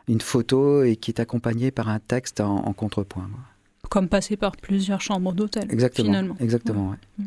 une 0.07 0.21
photo 0.21 0.81
et 0.83 0.95
qui 0.95 1.11
est 1.11 1.19
accompagnée 1.19 1.69
par 1.69 1.87
un 1.87 1.99
texte 1.99 2.41
en, 2.41 2.65
en 2.65 2.73
contrepoint. 2.73 3.29
quoi. 3.31 3.89
Comme 3.89 4.07
passer 4.07 4.35
par 4.37 4.53
plusieurs 4.57 5.01
chambres 5.01 5.33
d'hôtel, 5.33 5.65
Exactement. 5.69 6.07
finalement. 6.07 6.35
Exactement. 6.39 6.89
ouais. 7.19 7.25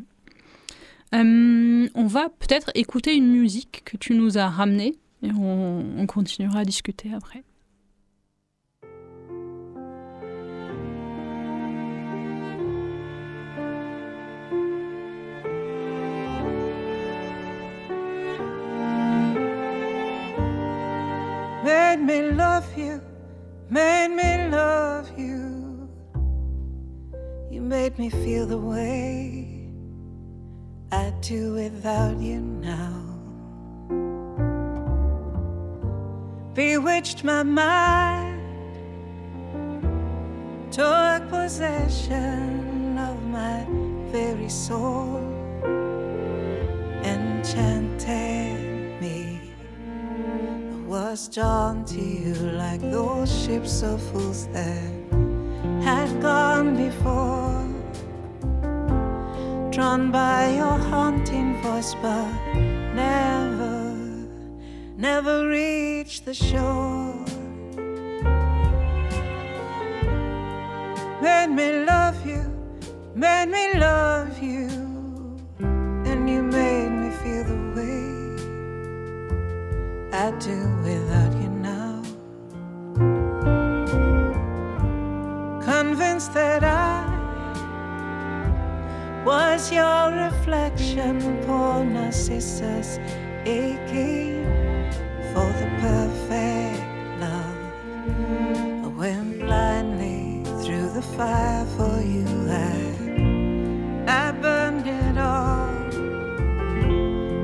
Euh, 1.15 1.89
on 1.95 2.07
va 2.07 2.29
peut-être 2.31 2.71
écouter 2.75 3.15
une 3.15 3.31
musique 3.31 3.83
que 3.85 3.97
tu 3.97 4.15
nous 4.15 4.39
as 4.39 4.49
ramenée 4.49 4.95
et 5.23 5.31
on, 5.31 5.85
on 5.99 6.07
continuera 6.07 6.61
à 6.61 6.65
discuter 6.65 7.13
après. 7.15 7.45
made 21.63 22.01
me 22.01 22.31
love 22.33 22.67
you, 22.77 23.01
made 23.71 24.11
me 24.11 24.49
love 24.49 25.11
you. 25.19 25.89
You 27.51 27.61
made 27.61 27.99
me 27.99 28.09
feel 28.09 28.47
the 28.47 28.57
way 28.57 29.52
I 30.93 31.11
do 31.23 31.55
without 31.55 32.21
you 32.21 32.39
now. 32.39 33.01
Bewitched 36.53 37.25
my 37.25 37.43
mind, 37.43 38.43
took 40.71 41.27
possession 41.31 42.99
of 42.99 43.23
my 43.23 43.65
very 44.13 44.51
soul, 44.51 45.17
enchanted 47.03 48.61
me. 49.01 49.41
I 49.89 50.77
was 50.87 51.27
drawn 51.29 51.87
to 51.87 52.03
you 52.03 52.35
like 52.35 52.83
those 52.83 53.33
ships 53.47 53.83
of 53.83 53.99
fools 54.11 54.47
that 54.49 54.93
had 55.83 56.21
gone 56.21 56.77
before. 56.77 57.72
Drawn 59.73 60.11
by 60.13 60.51
your 60.55 60.77
haunting 60.91 61.57
voice, 61.63 61.95
but 62.03 62.29
never, 62.95 63.97
never 64.99 65.49
reached 65.49 66.27
the 66.27 66.35
shore. 66.35 67.15
Made 71.23 71.51
me 71.59 71.87
love 71.87 72.27
you, 72.27 72.43
made 73.15 73.47
me 73.47 73.73
love 73.81 74.39
you, 74.43 74.69
and 76.05 76.29
you 76.29 76.43
made 76.43 76.91
me 76.91 77.09
feel 77.23 77.45
the 77.45 77.61
way. 77.75 78.03
I 80.13 80.33
do 80.39 80.59
without 80.85 81.33
you 81.41 81.49
now. 81.49 82.03
Convinced 85.65 86.35
that 86.35 86.63
I 86.63 86.82
was 89.25 89.71
your 89.73 90.11
reflection, 90.13 91.21
poor 91.47 91.85
Narcissus, 91.85 92.99
aching 93.45 94.45
for 95.33 95.47
the 95.61 95.69
perfect 95.81 96.83
love. 97.21 97.57
I 98.85 98.89
went 98.89 99.39
blindly 99.41 100.43
through 100.63 100.91
the 100.91 101.03
fire 101.03 101.65
for 101.77 102.01
you. 102.01 102.27
I, 102.49 102.73
I 104.09 104.33
burned 104.33 104.87
it 104.87 105.19
all 105.19 105.73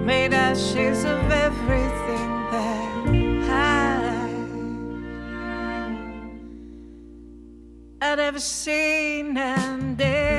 made 0.04 0.32
ashes 0.32 1.04
of 1.04 1.30
everything 1.30 2.30
that 2.50 3.06
I 3.50 3.72
I'd 8.00 8.18
ever 8.18 8.40
seen 8.40 9.36
and 9.36 10.00
ever 10.00 10.37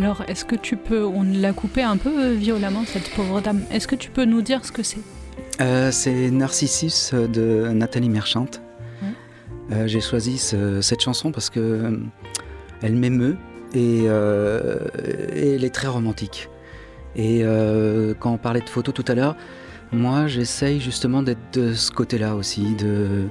Alors, 0.00 0.22
est-ce 0.28 0.46
que 0.46 0.56
tu 0.56 0.76
peux, 0.78 1.04
on 1.04 1.22
l'a 1.22 1.52
coupé 1.52 1.82
un 1.82 1.98
peu 1.98 2.08
euh, 2.08 2.32
violemment, 2.34 2.84
cette 2.86 3.10
pauvre 3.10 3.42
dame, 3.42 3.60
est-ce 3.70 3.86
que 3.86 3.94
tu 3.94 4.08
peux 4.10 4.24
nous 4.24 4.40
dire 4.40 4.64
ce 4.64 4.72
que 4.72 4.82
c'est? 4.82 5.00
Euh, 5.60 5.90
c'est 5.92 6.30
Narcissus 6.30 7.12
de 7.14 7.68
Nathalie 7.68 8.08
Merchante. 8.08 8.62
Euh, 9.72 9.86
J'ai 9.86 10.00
choisi 10.00 10.38
ce- 10.38 10.80
cette 10.80 11.00
chanson 11.02 11.30
parce 11.32 11.50
que 11.50 11.60
euh, 11.60 11.96
elle 12.80 12.94
m'émeut 12.96 13.36
et, 13.74 14.04
et 14.04 15.54
elle 15.54 15.64
est 15.64 15.74
très 15.74 15.86
romantique. 15.88 16.48
Et 17.14 17.42
quand 18.20 18.32
on 18.32 18.38
parlait 18.38 18.60
de 18.60 18.68
photos 18.70 18.94
tout 18.94 19.04
à 19.06 19.14
l'heure, 19.14 19.36
moi 19.92 20.26
j'essaye 20.28 20.80
justement 20.80 21.22
d'être 21.22 21.40
de 21.52 21.74
ce 21.74 21.90
côté-là 21.90 22.34
aussi, 22.36 22.74
de, 22.76 23.28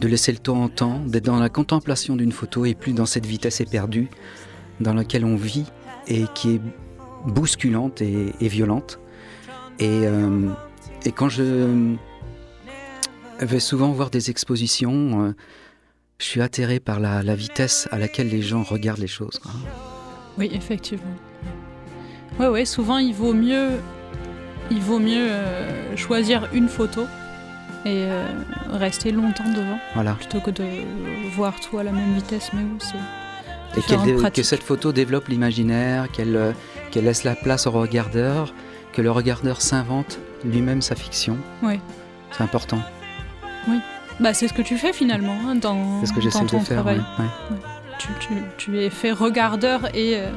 de 0.00 0.08
laisser 0.08 0.32
le 0.32 0.38
temps 0.38 0.62
en 0.62 0.68
temps, 0.68 1.00
d'être 1.06 1.24
dans 1.26 1.38
la 1.38 1.48
contemplation 1.50 2.16
d'une 2.16 2.32
photo 2.32 2.64
et 2.64 2.74
plus 2.74 2.92
dans 2.92 3.06
cette 3.06 3.26
vitesse 3.26 3.60
éperdue 3.60 4.08
dans 4.80 4.94
laquelle 4.94 5.24
on 5.24 5.36
vit 5.36 5.66
et 6.08 6.24
qui 6.34 6.56
est 6.56 6.60
bousculante 7.26 8.00
et, 8.02 8.34
et 8.40 8.48
violente. 8.48 8.98
Et, 9.78 10.06
euh, 10.06 10.48
et 11.04 11.12
quand 11.12 11.28
je 11.28 11.94
vais 13.40 13.60
souvent 13.60 13.92
voir 13.92 14.10
des 14.10 14.30
expositions, 14.30 15.24
euh, 15.26 15.34
je 16.18 16.24
suis 16.24 16.40
atterré 16.42 16.80
par 16.80 16.98
la, 16.98 17.22
la 17.22 17.34
vitesse 17.36 17.88
à 17.92 17.98
laquelle 17.98 18.28
les 18.28 18.42
gens 18.42 18.62
regardent 18.62 18.98
les 19.00 19.06
choses. 19.06 19.38
quoi. 19.38 19.52
Oui, 20.36 20.50
effectivement. 20.52 21.04
Ouais, 22.40 22.48
ouais, 22.48 22.64
souvent 22.64 22.98
il 22.98 23.14
vaut 23.14 23.34
mieux, 23.34 23.68
il 24.70 24.80
vaut 24.80 24.98
mieux 25.00 25.28
euh, 25.30 25.96
choisir 25.96 26.48
une 26.52 26.68
photo 26.68 27.02
et 27.84 28.06
rester 28.70 29.12
longtemps 29.12 29.48
devant 29.54 29.78
Voilà. 29.94 30.14
plutôt 30.14 30.40
que 30.40 30.50
de 30.50 30.64
voir 31.36 31.58
tout 31.60 31.78
à 31.78 31.84
la 31.84 31.92
même 31.92 32.14
vitesse. 32.14 32.50
Mais 32.52 32.62
oui, 32.62 32.76
c'est 32.80 32.96
Et 33.76 34.30
que 34.30 34.42
cette 34.42 34.62
photo 34.62 34.92
développe 34.92 35.28
l'imaginaire, 35.28 36.10
qu'elle 36.10 36.36
euh, 36.36 36.52
qu'elle 36.90 37.04
laisse 37.04 37.24
la 37.24 37.34
place 37.34 37.66
au 37.66 37.70
regardeur, 37.70 38.52
que 38.92 39.02
le 39.02 39.10
regardeur 39.10 39.60
s'invente 39.60 40.18
lui-même 40.44 40.80
sa 40.82 40.94
fiction. 40.94 41.36
Oui. 41.62 41.78
C'est 42.32 42.42
important. 42.42 42.78
Bah, 44.20 44.34
c'est 44.34 44.48
ce 44.48 44.52
que 44.52 44.62
tu 44.62 44.76
fais 44.76 44.92
finalement 44.92 45.36
hein, 45.46 45.54
dans, 45.54 46.00
C'est 46.00 46.06
ce 46.06 46.12
que 46.12 46.16
dans 46.16 46.22
j'essaie 46.22 46.46
ton 46.46 46.58
de 46.58 46.64
faire. 46.64 46.76
travail. 46.82 46.96
ouais, 46.96 47.24
ouais. 47.54 47.56
Tu, 47.98 48.08
tu- 48.20 48.42
tu 48.56 48.80
es 48.80 48.90
fait 48.90 49.12
regardeur 49.12 49.94
et 49.94 50.16
euh, 50.16 50.30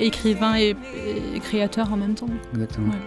écrivain 0.00 0.56
et, 0.56 0.74
et 1.34 1.38
créateur 1.40 1.92
en 1.92 1.96
même 1.96 2.14
temps. 2.14 2.28
Exactement. 2.54 2.88
Ouais. 2.92 2.98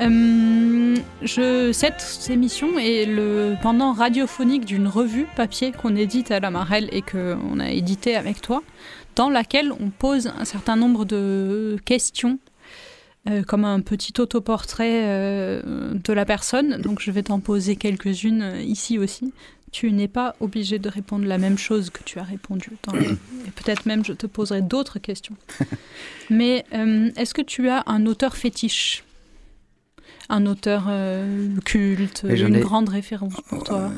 Euh, 0.00 0.96
je, 1.22 1.72
cette 1.72 2.28
émission 2.30 2.78
est 2.78 3.04
le 3.04 3.56
pendant 3.60 3.92
radiophonique 3.92 4.64
d'une 4.64 4.86
revue 4.86 5.26
papier 5.36 5.72
qu'on 5.72 5.96
édite 5.96 6.30
à 6.30 6.40
la 6.40 6.50
Marelle 6.50 6.88
et 6.92 7.02
qu'on 7.02 7.58
a 7.58 7.70
édité 7.70 8.14
avec 8.14 8.40
toi, 8.40 8.62
dans 9.16 9.28
laquelle 9.28 9.72
on 9.72 9.90
pose 9.90 10.28
un 10.38 10.44
certain 10.44 10.76
nombre 10.76 11.04
de 11.04 11.78
questions, 11.84 12.38
euh, 13.28 13.42
comme 13.42 13.64
un 13.64 13.80
petit 13.80 14.12
autoportrait 14.20 15.02
euh, 15.04 15.94
de 15.94 16.12
la 16.12 16.24
personne. 16.24 16.80
Donc 16.80 17.00
je 17.00 17.10
vais 17.10 17.24
t'en 17.24 17.40
poser 17.40 17.74
quelques-unes 17.74 18.60
ici 18.62 18.98
aussi. 18.98 19.32
Tu 19.72 19.92
n'es 19.92 20.08
pas 20.08 20.34
obligé 20.40 20.78
de 20.78 20.88
répondre 20.88 21.26
la 21.26 21.36
même 21.36 21.58
chose 21.58 21.90
que 21.90 22.02
tu 22.04 22.20
as 22.20 22.22
répondu. 22.22 22.70
et 22.94 23.50
peut-être 23.50 23.84
même 23.84 24.04
je 24.04 24.12
te 24.12 24.26
poserai 24.26 24.62
d'autres 24.62 25.00
questions. 25.00 25.34
Mais 26.30 26.64
est-ce 27.16 27.34
que 27.34 27.42
tu 27.42 27.68
as 27.68 27.82
un 27.86 28.06
auteur 28.06 28.36
fétiche? 28.36 29.02
Un 30.28 30.46
auteur 30.46 30.84
euh, 30.88 31.48
culte, 31.64 32.24
Et 32.28 32.40
une 32.40 32.56
ai- 32.56 32.60
grande 32.60 32.88
référence 32.88 33.34
pour 33.48 33.64
toi. 33.64 33.90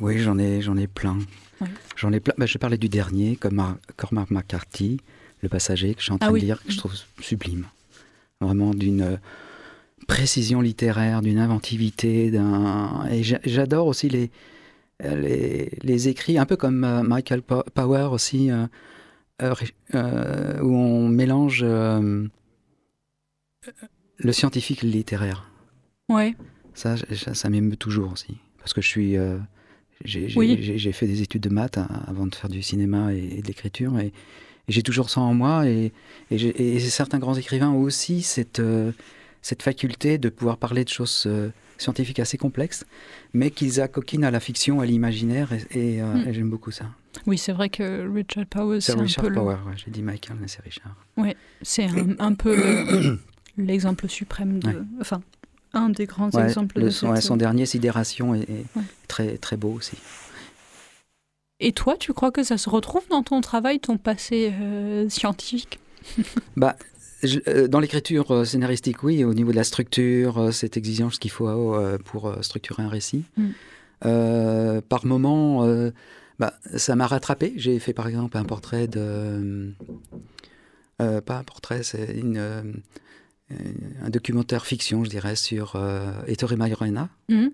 Oui, 0.00 0.18
j'en 0.18 0.38
ai, 0.38 0.60
j'en 0.62 0.76
ai 0.76 0.86
plein. 0.86 1.18
Ouais. 1.60 1.68
J'en 1.96 2.12
ai 2.12 2.20
plein. 2.20 2.34
Bah, 2.38 2.46
je 2.46 2.58
parlais 2.58 2.78
du 2.78 2.88
dernier, 2.88 3.36
comme 3.36 3.76
Cormac 3.96 4.30
McCarthy, 4.30 4.98
Le 5.42 5.48
Passager, 5.48 5.94
que 5.94 6.00
je 6.00 6.04
suis 6.04 6.12
en 6.12 6.18
train 6.18 6.28
Ah 6.28 6.32
oui. 6.32 6.40
de 6.40 6.46
lire, 6.46 6.62
que 6.64 6.72
je 6.72 6.78
trouve 6.78 6.94
sublime. 7.20 7.66
Vraiment 8.40 8.72
d'une 8.74 9.02
euh, 9.02 9.16
précision 10.08 10.60
littéraire, 10.60 11.20
d'une 11.22 11.38
inventivité, 11.38 12.30
d'un. 12.30 13.06
Et 13.10 13.22
j'a- 13.22 13.40
j'adore 13.44 13.86
aussi 13.86 14.08
les, 14.08 14.30
les, 15.04 15.70
les 15.82 16.08
écrits, 16.08 16.38
un 16.38 16.46
peu 16.46 16.56
comme 16.56 16.82
euh, 16.84 17.02
Michael 17.02 17.42
Po- 17.42 17.64
Power 17.74 18.08
aussi, 18.12 18.50
euh, 18.50 18.66
euh, 19.42 19.54
euh, 19.94 20.60
où 20.62 20.74
on 20.74 21.08
mélange 21.08 21.60
euh, 21.62 22.26
le 24.18 24.32
scientifique 24.32 24.82
et 24.82 24.86
le 24.86 24.92
littéraire. 24.92 25.49
Ouais. 26.10 26.34
Ça, 26.74 26.96
ça, 26.96 27.34
ça 27.34 27.50
m'émeut 27.50 27.76
toujours 27.76 28.12
aussi. 28.12 28.36
Parce 28.58 28.72
que 28.74 28.80
je 28.82 28.88
suis. 28.88 29.16
euh, 29.16 29.38
j'ai 30.04 30.32
Oui. 30.36 30.56
fait 30.92 31.06
des 31.06 31.22
études 31.22 31.42
de 31.42 31.48
maths 31.50 31.78
hein, 31.78 31.88
avant 32.06 32.26
de 32.26 32.34
faire 32.34 32.48
du 32.50 32.62
cinéma 32.62 33.12
et, 33.14 33.38
et 33.38 33.42
de 33.42 33.46
l'écriture. 33.46 33.98
Et, 33.98 34.06
et 34.06 34.12
j'ai 34.68 34.82
toujours 34.82 35.10
ça 35.10 35.20
en 35.20 35.34
moi. 35.34 35.66
Et, 35.66 35.92
certains 36.80 37.18
grands 37.18 37.34
écrivains 37.34 37.70
ont 37.70 37.80
aussi 37.82 38.22
cette, 38.22 38.60
euh, 38.60 38.92
cette 39.42 39.62
faculté 39.62 40.18
de 40.18 40.28
pouvoir 40.28 40.56
parler 40.58 40.84
de 40.84 40.88
choses 40.88 41.24
euh, 41.26 41.50
scientifiques 41.78 42.20
assez 42.20 42.38
complexes, 42.38 42.84
mais 43.34 43.50
qu'ils 43.50 43.80
accoquinent 43.80 44.24
à 44.24 44.30
la 44.30 44.40
fiction, 44.40 44.80
à 44.80 44.86
l'imaginaire. 44.86 45.52
Et, 45.72 46.00
euh, 46.02 46.14
Mm. 46.14 46.28
et 46.28 46.34
j'aime 46.34 46.50
beaucoup 46.50 46.70
ça. 46.70 46.86
Oui, 47.26 47.36
c'est 47.36 47.52
vrai 47.52 47.68
que 47.68 48.08
Richard 48.10 48.46
Powers, 48.46 48.80
C'est 48.80 48.92
c'est 48.92 48.98
un 48.98 49.02
Richard 49.02 49.24
peu 49.24 49.28
le- 49.30 49.34
Power. 49.34 49.56
ouais, 49.66 49.72
j'ai 49.76 49.90
dit 49.90 50.02
Michael, 50.02 50.36
mais 50.40 50.48
c'est 50.48 50.62
Richard. 50.62 50.94
c'est 51.62 51.84
un, 51.84 52.14
un 52.18 52.34
peu 52.34 52.54
le- 52.56 53.18
l'exemple 53.58 54.08
suprême 54.08 54.60
de, 54.60 54.68
Ouais. 54.68 54.76
enfin, 55.00 55.20
un 55.72 55.88
des 55.90 56.06
grands 56.06 56.30
Ouais, 56.30 56.44
exemples 56.44 56.78
le 56.78 56.86
de 56.86 56.90
son, 56.90 57.14
cette- 57.14 57.24
son 57.24 57.36
dernier, 57.36 57.66
Sidération, 57.66 58.34
est, 58.34 58.42
est 58.42 58.64
Ouais. 58.76 58.82
très, 59.08 59.36
très 59.38 59.56
beau 59.56 59.72
aussi. 59.72 59.96
Et 61.60 61.72
toi, 61.72 61.96
tu 61.98 62.12
crois 62.12 62.30
que 62.30 62.42
ça 62.42 62.56
se 62.58 62.70
retrouve 62.70 63.06
dans 63.10 63.22
ton 63.22 63.40
travail, 63.40 63.80
ton 63.80 63.98
passé 63.98 64.52
euh, 64.60 65.08
scientifique? 65.08 65.78
Bah, 66.56 66.76
je- 67.22 67.40
euh, 67.48 67.68
dans 67.68 67.80
l'écriture 67.80 68.30
euh, 68.32 68.44
scénaristique, 68.44 69.02
oui, 69.02 69.24
au 69.24 69.34
niveau 69.34 69.50
de 69.50 69.56
la 69.56 69.64
structure, 69.64 70.38
euh, 70.38 70.50
cette 70.52 70.76
exigence 70.78 71.18
qu'il 71.18 71.30
faut 71.30 71.48
euh, 71.48 71.98
pour 71.98 72.28
euh, 72.28 72.40
structurer 72.42 72.82
un 72.82 72.88
récit. 72.88 73.24
Mm. 73.36 73.48
Euh, 74.06 74.80
par 74.80 75.04
moment, 75.04 75.64
euh, 75.64 75.90
bah, 76.38 76.54
ça 76.76 76.96
m'a 76.96 77.06
rattrapé. 77.06 77.52
J'ai 77.56 77.78
fait 77.78 77.92
par 77.92 78.08
exemple 78.08 78.38
un 78.38 78.44
portrait 78.44 78.86
de. 78.88 79.74
euh, 81.02 81.20
pas 81.20 81.36
un 81.38 81.44
portrait, 81.44 81.82
c'est 81.82 82.14
une, 82.16 82.38
euh, 82.38 82.62
euh, 82.62 82.72
un 84.02 84.10
documentaire 84.10 84.64
fiction, 84.66 85.04
je 85.04 85.10
dirais, 85.10 85.36
sur 85.36 85.74
euh, 85.76 86.12
Ettore 86.26 86.56
Majorana, 86.56 87.08
Mhm. 87.28 87.50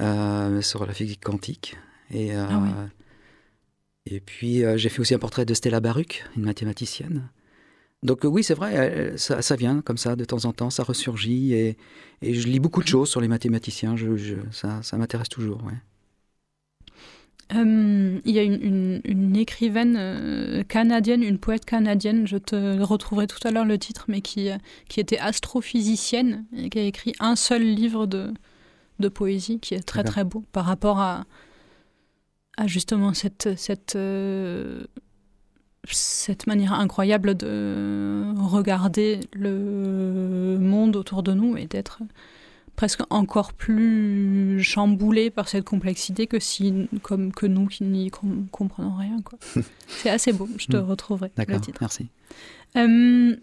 euh, 0.00 0.62
sur 0.62 0.86
la 0.86 0.92
physique 0.94 1.22
quantique. 1.22 1.76
Et, 2.10 2.34
euh, 2.34 2.46
Ah 2.48 2.60
oui. 2.62 2.70
et 4.06 4.20
puis, 4.20 4.64
euh, 4.64 4.76
j'ai 4.76 4.88
fait 4.88 5.00
aussi 5.00 5.14
un 5.14 5.18
portrait 5.18 5.44
de 5.44 5.54
Stella 5.54 5.80
Baruch, 5.80 6.24
une 6.36 6.44
mathématicienne. 6.44 7.28
Donc 8.02 8.24
euh, 8.24 8.28
oui, 8.28 8.44
c'est 8.44 8.54
vrai, 8.54 8.76
euh, 8.76 9.16
ça, 9.16 9.42
ça 9.42 9.56
vient 9.56 9.80
comme 9.80 9.96
ça 9.96 10.14
de 10.16 10.24
temps 10.24 10.44
en 10.44 10.52
temps, 10.52 10.70
ça 10.70 10.82
ressurgit. 10.84 11.54
Et, 11.54 11.76
et 12.22 12.34
je 12.34 12.46
lis 12.46 12.60
beaucoup 12.60 12.82
de 12.82 12.88
choses 12.88 13.08
sur 13.08 13.20
les 13.20 13.26
mathématiciens, 13.28 13.96
je, 13.96 14.16
je- 14.16 14.36
ça, 14.52 14.82
ça 14.82 14.96
m'intéresse 14.96 15.28
toujours. 15.28 15.64
Ouais. 15.64 15.72
Euh, 17.54 18.18
Il 18.24 18.34
y 18.34 18.38
a 18.40 18.42
une, 18.42 18.60
une- 18.62 19.00
une 19.04 19.36
écrivaine 19.36 19.96
euh, 19.96 20.62
canadienne, 20.64 21.22
une 21.22 21.38
poète 21.38 21.64
canadienne, 21.64 22.26
je 22.26 22.36
te 22.38 22.80
retrouverai 22.82 23.26
tout 23.28 23.38
à 23.46 23.52
l'heure 23.52 23.64
le 23.64 23.78
titre, 23.78 24.06
mais 24.08 24.20
qui, 24.20 24.48
qui 24.88 24.98
était 25.00 25.18
astrophysicienne 25.18 26.44
et 26.56 26.68
qui 26.70 26.78
a 26.80 26.82
écrit 26.82 27.12
un 27.20 27.36
seul 27.36 27.62
livre 27.62 28.06
de, 28.06 28.34
de 28.98 29.08
poésie 29.08 29.60
qui 29.60 29.74
est 29.74 29.86
très 29.86 30.02
très 30.02 30.24
beau 30.24 30.44
par 30.52 30.64
rapport 30.64 30.98
à, 30.98 31.24
à 32.56 32.66
justement 32.66 33.14
cette, 33.14 33.56
cette, 33.56 33.94
euh, 33.94 34.82
cette 35.88 36.48
manière 36.48 36.72
incroyable 36.72 37.36
de 37.36 38.24
regarder 38.38 39.20
le 39.34 40.58
monde 40.60 40.96
autour 40.96 41.22
de 41.22 41.32
nous 41.32 41.56
et 41.56 41.66
d'être 41.66 42.00
presque 42.76 43.00
encore 43.10 43.52
plus 43.54 44.62
chamboulé 44.62 45.30
par 45.30 45.48
cette 45.48 45.64
complexité 45.64 46.26
que 46.26 46.38
si 46.38 46.88
comme 47.02 47.32
que 47.32 47.46
nous 47.46 47.66
qui 47.66 47.84
n'y 47.84 48.10
com- 48.10 48.46
comprenons 48.52 48.94
rien 48.94 49.20
quoi. 49.24 49.38
C'est 49.88 50.10
assez 50.10 50.32
beau, 50.32 50.48
je 50.58 50.66
te 50.66 50.76
Mm. 50.76 50.80
retrouverai 50.80 51.28
le 51.28 51.44
D'accord, 51.44 51.60
titre. 51.60 51.78
merci. 51.80 52.08
Euh, 52.76 53.34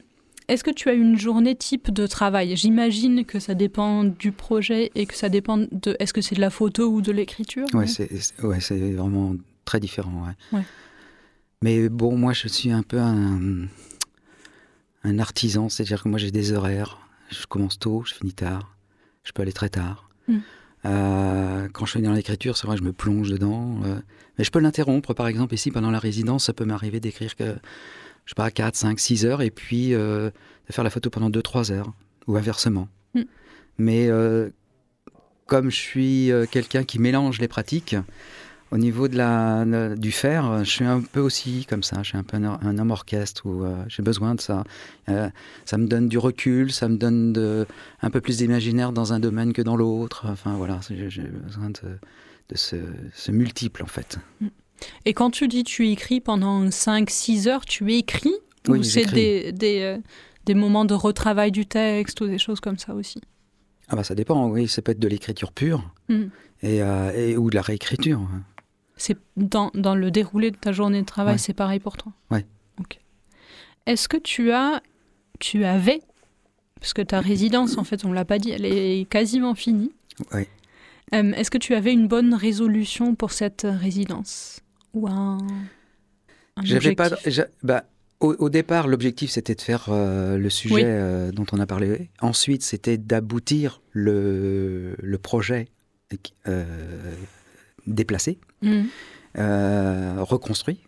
Est-ce 0.50 0.64
que 0.64 0.72
tu 0.72 0.90
as 0.90 0.94
une 0.94 1.18
journée 1.18 1.56
type 1.56 1.90
de 1.92 2.06
travail? 2.06 2.56
J'imagine 2.58 3.24
que 3.26 3.40
ça 3.40 3.54
dépend 3.56 4.04
du 4.04 4.32
projet 4.34 4.92
et 4.94 5.06
que 5.06 5.16
ça 5.16 5.30
dépend 5.30 5.58
de 5.72 5.96
est-ce 6.00 6.14
que 6.14 6.22
c'est 6.22 6.36
de 6.36 6.42
la 6.42 6.50
photo 6.50 6.90
ou 6.90 7.02
de 7.02 7.12
l'écriture? 7.14 7.66
Ouais, 7.74 7.86
non 7.86 7.88
c'est 7.88 8.12
ouais, 8.44 8.92
vraiment 8.94 9.36
très 9.66 9.80
différent. 9.80 10.26
Ouais. 10.52 10.60
Ouais. 10.60 10.66
Mais 11.62 11.88
bon, 11.88 12.18
moi, 12.18 12.34
je 12.34 12.50
suis 12.50 12.72
un 12.72 12.84
peu 12.84 13.00
un, 13.00 13.68
un 15.06 15.18
artisan, 15.20 15.70
c'est-à-dire 15.70 16.04
que 16.04 16.10
moi, 16.10 16.20
j'ai 16.20 16.30
des 16.32 16.52
horaires. 16.52 17.00
Je 17.32 17.46
commence 17.48 17.80
tôt, 17.80 18.04
je 18.06 18.14
finis 18.14 18.34
tard. 18.34 18.73
Je 19.24 19.32
peux 19.32 19.42
aller 19.42 19.54
très 19.54 19.70
tard. 19.70 20.10
Mm. 20.28 20.38
Euh, 20.86 21.68
quand 21.72 21.86
je 21.86 21.92
suis 21.92 22.02
dans 22.02 22.14
l'écriture, 22.14 22.58
c'est 22.58 22.68
vrai, 22.68 22.78
je 22.78 22.84
me 22.84 22.94
plonge 22.94 23.30
dedans. 23.30 23.80
euh, 23.86 24.00
mais 24.38 24.44
je 24.44 24.52
peux 24.52 24.60
l'interrompre, 24.60 25.14
par 25.14 25.28
exemple, 25.28 25.54
ici, 25.54 25.72
pendant 25.72 25.92
la 25.92 26.00
résidence, 26.00 26.46
ça 26.46 26.54
peut 26.54 26.66
m'arriver 26.66 27.00
d'écrire 27.00 27.36
que, 27.36 27.56
je 28.26 28.32
sais 28.32 28.36
pas, 28.36 28.52
4, 28.52 28.76
5, 28.76 29.00
6 29.00 29.26
heures, 29.26 29.42
et 29.42 29.52
puis 29.52 29.94
euh, 29.94 30.30
de 30.68 30.74
faire 30.74 30.84
la 30.84 30.90
photo 30.90 31.10
pendant 31.10 31.30
2, 31.30 31.42
3 31.42 31.72
heures, 31.72 31.94
ou 32.28 32.36
inversement. 32.36 32.90
Mm. 33.14 33.22
Mais 33.78 34.10
comme 35.46 35.72
je 35.72 35.76
suis 35.76 36.32
quelqu'un 36.52 36.84
qui 36.84 37.00
mélange 37.00 37.40
les 37.40 37.48
pratiques, 37.48 37.96
Au 38.72 38.78
niveau 38.78 39.08
de 39.08 39.16
la, 39.18 39.66
de- 39.66 39.96
du 39.96 40.12
faire, 40.12 40.50
euh, 40.50 40.64
je 40.64 40.70
suis 40.72 40.86
un 40.86 41.02
peu 41.02 41.20
aussi 41.20 41.66
comme 41.70 41.84
ça. 41.84 41.98
Je 42.02 42.10
suis 42.10 42.18
un 42.18 42.24
peu 42.24 42.38
un, 42.38 42.60
un 42.62 42.78
homme 42.80 42.90
orchestre 42.90 43.46
où 43.46 43.64
euh, 43.64 43.76
j'ai 43.88 44.02
besoin 44.02 44.34
de 44.34 44.42
ça. 44.42 44.64
Euh, 45.10 45.30
ça 45.66 45.78
me 45.78 45.86
donne 45.88 46.08
du 46.10 46.18
recul, 46.18 46.72
ça 46.72 46.90
me 46.90 46.98
donne 46.98 47.34
de, 47.34 47.68
un 48.02 48.10
peu 48.10 48.20
plus 48.20 48.38
d'imaginaire 48.38 48.92
dans 48.92 49.14
un 49.14 49.20
domaine 49.20 49.54
que 49.54 49.62
dans 49.62 49.76
l'autre. 49.76 50.26
Enfin 50.28 50.56
voilà, 50.56 50.80
j'ai 50.90 51.22
besoin 51.28 51.70
de, 51.70 52.00
de 52.50 52.58
ce, 52.58 52.78
ce 53.14 53.32
multiple 53.32 53.84
en 53.84 53.88
fait. 53.88 54.18
Et 55.06 55.14
quand 55.14 55.30
tu 55.30 55.48
dis 55.48 55.64
tu 55.64 55.88
écris 55.90 56.20
pendant 56.20 56.66
5-6 56.66 57.48
heures, 57.48 57.66
tu 57.66 57.94
écris 57.94 58.34
Oui, 58.68 58.80
Ou 58.80 58.84
c'est 58.84 59.06
des, 59.06 59.52
des, 59.52 59.82
euh, 59.82 59.98
des 60.46 60.56
moments 60.56 60.86
de 60.86 60.96
retravail 60.96 61.52
du 61.52 61.68
texte 61.68 62.20
ou 62.22 62.26
des 62.28 62.40
choses 62.40 62.60
comme 62.60 62.80
ça 62.80 62.96
aussi? 62.96 63.22
Ah 63.90 63.96
bah 63.96 64.04
ça 64.04 64.16
dépend, 64.16 64.50
oui, 64.50 64.68
ça 64.68 64.82
peut 64.82 64.94
être 64.94 65.00
de 65.00 65.08
l'écriture 65.08 65.52
pure 65.52 65.92
Mm. 66.10 66.24
et, 66.64 66.82
euh, 66.82 67.12
et- 67.16 67.38
ou 67.38 67.50
de 67.52 67.56
la 67.56 67.62
réécriture. 67.62 68.20
C'est 69.06 69.18
dans, 69.36 69.70
dans 69.74 69.96
le 69.96 70.12
déroulé 70.12 70.50
de 70.50 70.56
ta 70.56 70.72
journée 70.72 71.02
de 71.02 71.06
travail, 71.06 71.34
Ouais. 71.34 71.38
c'est 71.38 71.54
pareil 71.54 71.82
pour 71.82 71.98
toi? 71.98 72.14
Ouais. 72.32 72.46
Ok. 72.80 73.00
Est-ce 73.86 74.08
que 74.08 74.16
tu 74.16 74.52
as, 74.54 74.82
tu 75.42 75.66
avais, 75.66 76.00
parce 76.80 76.94
que 76.94 77.02
ta 77.02 77.20
résidence, 77.20 77.78
en 77.78 77.84
fait, 77.84 78.06
on 78.06 78.14
l'a 78.14 78.24
pas 78.24 78.40
dit, 78.40 78.52
elle 78.52 78.64
est 78.66 79.06
quasiment 79.10 79.56
finie. 79.56 79.92
Ouais. 80.34 80.48
Euh, 81.14 81.34
Est-ce 81.34 81.52
que 81.52 81.58
tu 81.58 81.74
avais 81.76 81.92
une 81.92 82.08
bonne 82.08 82.34
résolution 82.34 83.14
pour 83.14 83.34
cette 83.34 83.68
résidence? 83.70 84.62
Ou 84.94 85.10
un, 85.10 85.38
un 86.56 86.64
pas, 86.96 87.08
objectif? 87.08 87.18
j'a- 87.26 87.48
bah, 87.62 87.84
au, 88.22 88.36
au 88.40 88.50
départ, 88.50 88.88
l'objectif 88.88 89.32
c'était 89.32 89.56
de 89.56 89.62
faire 89.62 89.88
euh, 89.90 90.38
le 90.38 90.50
sujet 90.50 90.76
Oui. 90.76 90.82
euh, 90.86 91.32
dont 91.34 91.46
on 91.52 91.60
a 91.60 91.66
parlé. 91.66 92.10
Ensuite, 92.22 92.64
c'était 92.64 92.98
d'aboutir 92.98 93.82
le, 93.92 94.96
le 94.98 95.18
projet 95.18 95.68
déplacé, 97.86 98.40
Mhm. 98.64 98.88
euh, 99.38 100.16
reconstruit 100.20 100.80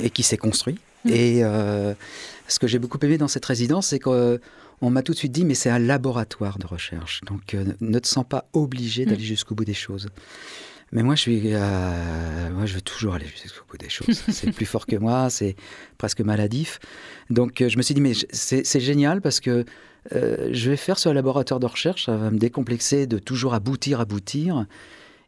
et 0.00 0.10
qui 0.10 0.22
s'est 0.22 0.36
construit. 0.36 0.78
Mm. 1.04 1.10
Et 1.10 1.44
euh, 1.44 1.94
ce 2.48 2.58
que 2.58 2.66
j'ai 2.66 2.78
beaucoup 2.78 2.98
aimé 3.02 3.18
dans 3.18 3.28
cette 3.28 3.44
résidence, 3.44 3.88
c'est 3.88 3.98
qu'on 3.98 4.38
m'a 4.82 5.02
tout 5.02 5.12
de 5.12 5.18
suite 5.18 5.32
dit, 5.32 5.44
mais 5.44 5.54
c'est 5.54 5.70
un 5.70 5.78
laboratoire 5.78 6.58
de 6.58 6.66
recherche. 6.66 7.22
Donc 7.26 7.54
euh, 7.54 7.64
ne 7.80 7.98
te 7.98 8.08
sens 8.08 8.24
pas 8.28 8.46
obligé 8.52 9.06
d'aller 9.06 9.22
jusqu'au 9.22 9.54
bout 9.54 9.64
des 9.64 9.74
choses. 9.74 10.08
Mais 10.92 11.02
moi, 11.02 11.14
je 11.14 11.20
suis, 11.20 11.40
euh, 11.44 12.50
moi, 12.50 12.66
je 12.66 12.74
veux 12.74 12.80
toujours 12.80 13.14
aller 13.14 13.26
jusqu'au 13.26 13.64
bout 13.70 13.78
des 13.78 13.88
choses. 13.88 14.22
c'est 14.28 14.50
plus 14.50 14.66
fort 14.66 14.86
que 14.86 14.96
moi, 14.96 15.30
c'est 15.30 15.54
presque 15.98 16.20
maladif. 16.20 16.80
Donc, 17.30 17.60
euh, 17.60 17.68
je 17.68 17.76
me 17.76 17.82
suis 17.82 17.94
dit, 17.94 18.00
mais 18.00 18.12
c'est 18.32 18.80
génial 18.80 19.20
parce 19.20 19.40
que 19.40 19.64
euh, 20.12 20.48
je 20.50 20.70
vais 20.70 20.76
faire 20.76 20.98
ce 20.98 21.08
laboratoire 21.08 21.60
de 21.60 21.66
recherche, 21.66 22.06
ça 22.06 22.16
va 22.16 22.30
me 22.30 22.38
décomplexer 22.38 23.06
de 23.06 23.18
toujours 23.18 23.54
aboutir, 23.54 24.00
aboutir. 24.00 24.66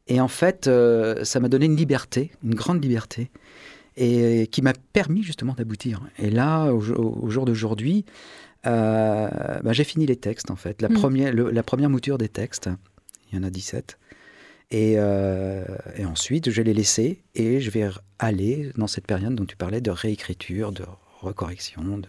Et 0.08 0.20
en 0.20 0.28
fait, 0.28 0.66
euh, 0.66 1.24
ça 1.24 1.38
m'a 1.40 1.48
donné 1.48 1.66
une 1.66 1.76
liberté, 1.76 2.32
une 2.42 2.54
grande 2.54 2.82
liberté, 2.82 3.30
et 3.96 4.48
qui 4.50 4.62
m'a 4.62 4.72
permis 4.92 5.22
justement 5.22 5.54
d'aboutir. 5.54 6.00
Et 6.18 6.30
là, 6.30 6.72
au, 6.72 6.80
jour 6.80 7.44
d'aujourd'hui, 7.44 8.04
euh, 8.66 9.28
bah, 9.62 9.72
j'ai 9.72 9.84
fini 9.84 10.06
les 10.06 10.16
textes 10.16 10.50
en 10.50 10.56
fait. 10.56 10.80
La, 10.82 10.88
Mm. 10.88 10.94
première, 10.94 11.32
le- 11.32 11.50
la 11.50 11.62
première 11.62 11.90
mouture 11.90 12.18
des 12.18 12.28
textes, 12.28 12.68
il 13.30 13.36
y 13.36 13.38
en 13.38 13.42
a 13.44 13.50
17. 13.50 13.98
Et, 14.70 14.94
euh, 14.96 15.64
et 15.96 16.04
ensuite, 16.06 16.50
je 16.50 16.62
les 16.62 16.72
laisser 16.72 17.22
et 17.34 17.60
je 17.60 17.70
vais 17.70 17.88
aller 18.18 18.70
dans 18.76 18.86
cette 18.86 19.06
période 19.06 19.34
dont 19.34 19.44
tu 19.44 19.56
parlais 19.56 19.82
de 19.82 19.90
réécriture, 19.90 20.72
de 20.72 20.84
recorrection, 21.20 21.98
de 21.98 22.08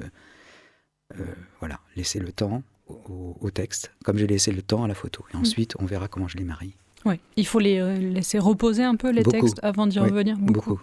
euh, 1.19 1.23
voilà, 1.59 1.79
laisser 1.97 2.19
le 2.19 2.31
temps 2.31 2.63
au, 2.87 2.93
au- 2.93 3.37
au 3.41 3.51
texte, 3.51 3.91
comme 4.05 4.17
j'ai 4.17 4.27
laissé 4.27 4.51
le 4.51 4.61
temps 4.61 4.83
à 4.83 4.87
la 4.87 4.95
photo. 4.95 5.25
Et 5.33 5.37
ensuite, 5.37 5.75
on 5.79 5.85
verra 5.85 6.07
comment 6.07 6.27
je 6.29 6.37
les 6.37 6.43
marie. 6.45 6.75
Ouais. 7.05 7.19
Il 7.35 7.45
faut 7.45 7.59
les 7.59 7.79
euh, 7.79 7.97
laisser 7.97 8.39
reposer 8.39 8.83
un 8.83 8.95
peu, 8.95 9.09
les 9.11 9.23
Beaucoup. 9.23 9.39
textes, 9.39 9.59
avant 9.63 9.87
d'y 9.87 9.99
Oui, 9.99 10.09
revenir. 10.09 10.37
Beaucoup. 10.37 10.79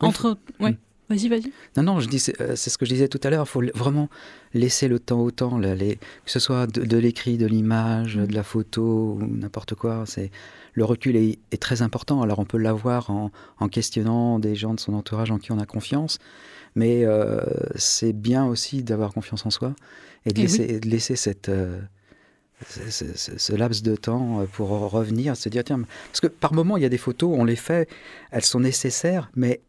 Entre. 0.00 0.36
Ouais. 0.60 0.72
Mm. 0.72 0.76
Vas-y, 1.08 1.28
vas-y. 1.28 1.52
Non, 1.76 1.84
non, 1.84 2.00
je 2.00 2.08
dis, 2.08 2.18
c'est 2.18 2.40
euh, 2.40 2.56
c'est 2.56 2.68
ce 2.68 2.76
que 2.76 2.84
je 2.84 2.90
disais 2.90 3.06
tout 3.06 3.20
à 3.22 3.30
l'heure, 3.30 3.44
il 3.46 3.48
faut 3.48 3.62
vraiment 3.76 4.08
laisser 4.54 4.88
le 4.88 4.98
temps 4.98 5.20
au 5.20 5.30
temps, 5.30 5.56
là, 5.56 5.76
les- 5.76 5.94
que 5.96 6.00
ce 6.30 6.40
soit 6.40 6.66
de, 6.66 6.96
l'écrit, 6.96 7.36
de 7.38 7.46
l'image, 7.46 8.16
Mm. 8.16 8.26
de 8.26 8.34
la 8.34 8.42
photo, 8.42 9.16
ou 9.20 9.24
n'importe 9.24 9.74
quoi. 9.76 10.02
C'est 10.06 10.32
Le 10.74 10.84
recul 10.84 11.14
est, 11.16 11.38
est 11.52 11.62
très 11.62 11.80
important, 11.80 12.20
alors 12.22 12.38
on 12.40 12.44
peut 12.44 12.58
l'avoir 12.58 13.08
en, 13.10 13.30
en 13.60 13.68
questionnant 13.68 14.38
des 14.40 14.56
gens 14.56 14.74
de 14.74 14.80
son 14.80 14.92
entourage 14.94 15.30
en 15.30 15.38
qui 15.38 15.50
on 15.52 15.58
a 15.60 15.64
confiance, 15.64 16.18
mais 16.74 17.04
euh, 17.04 17.40
c'est 17.76 18.12
bien 18.12 18.44
aussi 18.44 18.82
d'avoir 18.82 19.14
confiance 19.14 19.46
en 19.46 19.50
soi 19.50 19.74
et 20.26 20.32
de 20.32 20.40
laisser, 20.42 20.64
et 20.64 20.80
de 20.80 20.88
laisser 20.88 21.14
cette, 21.16 21.48
euh, 21.48 21.80
ce, 22.68 22.90
ce- 22.90 23.16
ce- 23.16 23.38
ce 23.38 23.52
laps 23.54 23.82
de 23.82 23.96
temps 23.96 24.40
euh, 24.40 24.44
pour 24.46 24.68
revenir, 24.70 25.36
se 25.36 25.48
dire, 25.48 25.64
tiens, 25.64 25.80
parce 26.10 26.20
que 26.20 26.26
par 26.26 26.52
moment, 26.54 26.76
il 26.76 26.82
y 26.82 26.86
a 26.86 26.88
des 26.88 26.98
photos, 26.98 27.34
on 27.38 27.44
les 27.44 27.56
fait, 27.56 27.88
elles 28.30 28.44
sont 28.44 28.60
nécessaires, 28.60 29.30
mais 29.36 29.60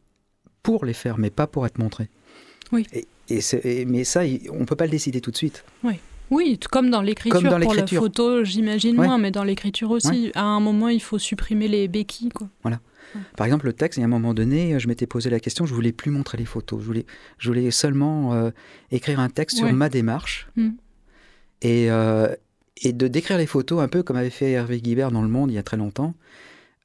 pour 0.64 0.86
les 0.86 0.94
faire, 0.94 1.18
mais 1.18 1.30
pas 1.30 1.48
pour 1.48 1.66
être 1.66 1.80
montrées. 1.80 2.10
Oui. 2.72 2.86
Et, 2.94 3.08
et 3.30 3.42
c'est- 3.42 3.66
et- 3.66 3.86
mais 3.86 4.04
ça, 4.04 4.22
on 4.52 4.66
peut 4.66 4.76
pas 4.76 4.86
le 4.86 4.92
décider 4.92 5.22
tout 5.22 5.32
de 5.32 5.38
suite. 5.38 5.64
Oui, 6.30 6.58
t- 6.58 6.68
comme 6.70 6.90
dans 6.90 7.02
l'écriture. 7.02 7.40
Comme 7.40 7.50
dans 7.50 7.60
Pour 7.60 7.74
la 7.74 7.88
photo, 7.88 8.44
j'imagine 8.44 9.00
Ouais. 9.00 9.06
moins, 9.08 9.18
mais 9.18 9.32
dans 9.32 9.46
l'écriture 9.46 9.92
aussi. 9.92 10.32
À 10.36 10.44
un 10.44 10.60
moment, 10.60 10.90
il 10.90 11.02
faut 11.02 11.18
supprimer 11.20 11.70
les 11.70 11.88
béquilles. 11.88 12.30
Quoi. 12.30 12.50
Par 13.38 13.46
exemple, 13.48 13.66
le 13.66 13.72
texte, 13.74 13.98
il 13.98 14.02
y 14.02 14.04
a 14.04 14.08
un 14.08 14.10
moment 14.10 14.34
donné, 14.34 14.78
je 14.78 14.88
m'étais 14.90 15.08
posé 15.08 15.30
la 15.30 15.40
question, 15.40 15.66
je 15.66 15.74
voulais 15.74 15.94
plus 15.94 16.12
montrer 16.12 16.38
les 16.38 16.44
photos, 16.46 16.82
je 16.82 16.86
voulais, 16.86 17.06
je 17.38 17.48
voulais 17.50 17.72
seulement 17.72 18.34
euh, 18.34 18.52
écrire 18.92 19.22
un 19.22 19.30
texte 19.30 19.58
sur 19.58 19.72
ma 19.72 19.88
démarche 19.88 20.50
Mm. 20.58 20.70
et, 21.62 21.90
euh, 21.90 22.36
et 22.84 22.94
de 22.94 23.08
décrire 23.08 23.38
les 23.38 23.46
photos 23.48 23.82
un 23.82 23.88
peu 23.88 24.04
comme 24.04 24.16
avait 24.18 24.30
fait 24.30 24.52
Hervé 24.52 24.80
Guibert 24.82 25.12
dans 25.12 25.22
Le 25.22 25.28
Monde 25.28 25.52
il 25.52 25.56
y 25.56 25.58
a 25.58 25.64
très 25.64 25.78
longtemps. 25.78 26.14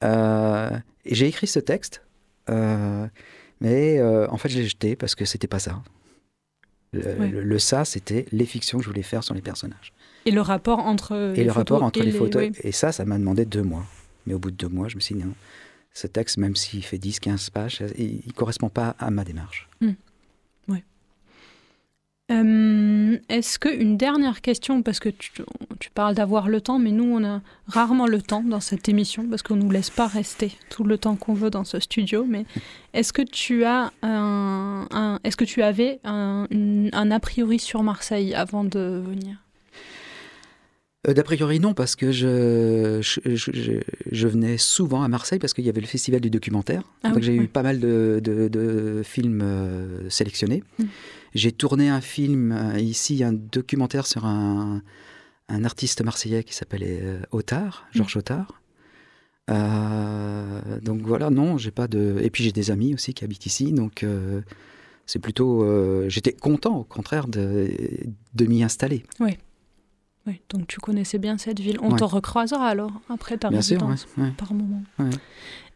Euh, 0.03 0.69
et 1.05 1.15
j'ai 1.15 1.27
écrit 1.27 1.47
ce 1.47 1.59
texte, 1.59 2.01
euh, 2.49 3.07
mais 3.61 3.99
euh, 3.99 4.27
en 4.29 4.37
fait, 4.37 4.49
je 4.49 4.57
l'ai 4.59 4.67
jeté 4.67 4.95
parce 4.95 5.15
que 5.15 5.25
c'était 5.25 5.47
pas 5.47 5.59
ça. 5.59 5.81
Le, 6.91 7.01
Ouais. 7.19 7.27
le- 7.29 7.43
le 7.43 7.59
ça, 7.59 7.85
c'était 7.85 8.25
les 8.31 8.45
fictions 8.45 8.77
que 8.77 8.83
je 8.83 8.89
voulais 8.89 9.01
faire 9.03 9.23
sur 9.23 9.33
les 9.33 9.41
personnages. 9.41 9.93
Et 10.25 10.31
le 10.31 10.41
rapport 10.41 10.79
entre 10.79 11.33
et 11.33 11.37
les 11.37 11.43
le 11.45 11.49
photos 11.51 11.75
rapport 11.75 11.83
entre 11.83 12.01
et 12.01 12.05
les 12.05 12.11
photos. 12.11 12.43
oui. 12.43 12.51
Et 12.63 12.71
ça, 12.71 12.91
ça 12.91 13.03
m'a 13.05 13.17
demandé 13.17 13.45
deux 13.45 13.63
mois. 13.63 13.85
Mais 14.25 14.33
au 14.33 14.39
bout 14.39 14.51
de 14.51 14.55
deux 14.55 14.69
mois, 14.69 14.87
je 14.89 14.95
me 14.95 15.01
suis 15.01 15.15
dit 15.15 15.23
non, 15.23 15.33
ce 15.93 16.07
texte, 16.07 16.37
même 16.37 16.55
s'il 16.55 16.83
fait 16.83 16.97
10, 16.97 17.19
15 17.19 17.49
pages, 17.49 17.83
il 17.97 18.21
ne 18.27 18.31
correspond 18.33 18.69
pas 18.69 18.95
à 18.99 19.09
ma 19.11 19.23
démarche. 19.23 19.67
Euh, 22.33 23.17
Est-ce 23.29 23.59
qu'une 23.59 23.95
dernière 23.97 24.41
question, 24.41 24.81
parce 24.81 24.99
que 24.99 25.09
tu, 25.09 25.31
tu 25.79 25.89
parles 25.91 26.15
d'avoir 26.15 26.49
le 26.49 26.61
temps, 26.61 26.79
mais 26.79 26.91
nous, 26.91 27.03
on 27.05 27.23
a 27.23 27.41
rarement 27.67 28.07
le 28.07 28.21
temps 28.21 28.43
dans 28.43 28.59
cette 28.59 28.89
émission, 28.89 29.27
parce 29.29 29.41
qu'on 29.43 29.55
ne 29.55 29.61
nous 29.63 29.71
laisse 29.71 29.89
pas 29.89 30.07
rester 30.07 30.51
tout 30.69 30.83
le 30.83 30.97
temps 30.97 31.15
qu'on 31.15 31.33
veut 31.33 31.49
dans 31.49 31.63
ce 31.63 31.79
studio. 31.79 32.25
Mais 32.27 32.45
est-ce 32.93 33.13
que 33.13 33.21
tu 33.21 33.63
as 33.65 33.91
un, 34.01 34.87
un- 34.91 35.19
est-ce 35.23 35.37
que 35.37 35.45
tu 35.45 35.61
avais 35.61 35.99
un, 36.03 36.47
a 36.91 37.19
priori 37.19 37.59
sur 37.59 37.83
Marseille 37.83 38.33
avant 38.33 38.63
de 38.63 39.01
venir? 39.05 39.37
Euh, 41.07 41.13
D'a 41.13 41.23
priori, 41.23 41.59
non, 41.59 41.73
parce 41.73 41.95
que 41.97 42.11
je, 42.13 42.99
je, 43.01 43.35
je- 43.35 43.51
je- 43.53 43.81
je 44.09 44.27
venais 44.27 44.57
souvent 44.57 45.03
à 45.03 45.09
Marseille 45.09 45.37
parce 45.37 45.53
qu'il 45.53 45.65
y 45.65 45.69
avait 45.69 45.81
le 45.81 45.87
festival 45.87 46.21
du 46.21 46.29
documentaire. 46.29 46.81
Ah 47.03 47.09
Donc 47.09 47.17
oui, 47.17 47.23
j'ai 47.23 47.37
oui. 47.37 47.43
eu 47.45 47.47
pas 47.49 47.61
mal 47.61 47.79
de, 47.79 48.21
de- 48.23 48.47
de 48.47 49.01
films 49.03 49.41
euh, 49.43 50.09
sélectionnés. 50.09 50.63
Mm. 50.79 50.83
J'ai 51.33 51.51
tourné 51.51 51.89
un 51.89 52.01
film 52.01 52.51
euh, 52.51 52.79
ici, 52.79 53.23
un 53.23 53.33
documentaire 53.33 54.05
sur 54.05 54.25
un, 54.25 54.81
un 55.49 55.65
artiste 55.65 56.03
marseillais 56.03 56.43
qui 56.43 56.53
s'appelle 56.53 56.83
euh, 56.85 57.21
Otard, 57.31 57.85
Mm. 57.93 57.97
Georges 57.97 58.17
Otard. 58.17 58.61
Euh, 59.49 60.79
donc 60.81 61.01
voilà, 61.01 61.29
non, 61.29 61.57
j'ai 61.57 61.71
pas 61.71 61.87
de. 61.87 62.19
Et 62.23 62.29
puis 62.29 62.43
j'ai 62.43 62.51
des 62.51 62.71
amis 62.71 62.93
aussi 62.93 63.13
qui 63.13 63.23
habitent 63.23 63.45
ici, 63.45 63.71
donc 63.73 64.03
euh, 64.03 64.41
c'est 65.05 65.19
plutôt. 65.19 65.63
euh, 65.63 66.07
J'étais 66.09 66.33
content, 66.33 66.77
au 66.77 66.83
contraire, 66.83 67.27
de, 67.27 67.69
de 68.33 68.45
m'y 68.45 68.63
installer. 68.63 69.03
Oui, 69.19 70.39
donc 70.49 70.67
tu 70.67 70.79
connaissais 70.79 71.17
bien 71.17 71.37
cette 71.37 71.59
ville. 71.59 71.77
On 71.81 71.91
Ouais. 71.91 71.99
te 71.99 72.03
recroisera 72.05 72.67
alors 72.67 72.91
après 73.09 73.37
ta 73.37 73.49
Bien 73.49 73.61
sûr, 73.61 73.81
résidence 73.81 74.07
ouais, 74.17 74.23
ouais. 74.23 74.31
par 74.37 74.53
moment. 74.53 74.81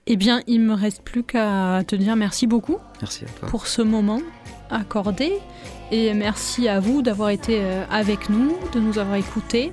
Eh 0.06 0.15
bien, 0.15 0.41
il 0.48 0.62
me 0.62 0.74
reste 0.74 1.02
plus 1.04 1.24
qu'à 1.24 1.84
te 1.86 1.93
dire 1.98 2.15
merci 2.15 2.48
beaucoup 2.48 2.78
Merci 3.02 3.26
à 3.26 3.28
toi. 3.39 3.50
pour 3.50 3.67
ce 3.67 3.82
moment 3.82 4.22
accordé 4.69 5.34
et 5.91 6.13
merci 6.13 6.67
à 6.67 6.80
vous 6.80 7.01
d'avoir 7.01 7.30
été 7.30 7.60
euh, 7.62 7.84
avec 7.89 8.30
nous, 8.30 8.56
de 8.73 8.80
nous 8.80 8.99
avoir 8.99 9.15
écoutés. 9.15 9.71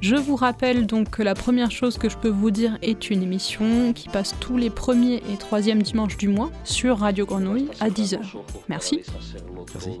Je 0.00 0.16
vous 0.16 0.36
rappelle 0.36 0.86
donc 0.86 1.08
que 1.08 1.22
la 1.22 1.34
première 1.34 1.70
chose 1.70 1.96
que 1.96 2.10
je 2.10 2.18
peux 2.18 2.28
vous 2.28 2.50
dire 2.50 2.76
est 2.82 3.08
une 3.08 3.22
émission 3.22 3.94
qui 3.94 4.10
passe 4.10 4.34
tous 4.38 4.58
les 4.58 4.68
premiers 4.68 5.22
et 5.32 5.38
troisièmes 5.38 5.82
dimanches 5.82 6.18
du 6.18 6.28
mois 6.28 6.50
sur 6.64 6.98
Radio 6.98 7.24
Grenouille 7.24 7.70
à 7.80 7.88
10h. 7.88 8.18
Merci. 8.68 9.00
Merci. 9.72 10.00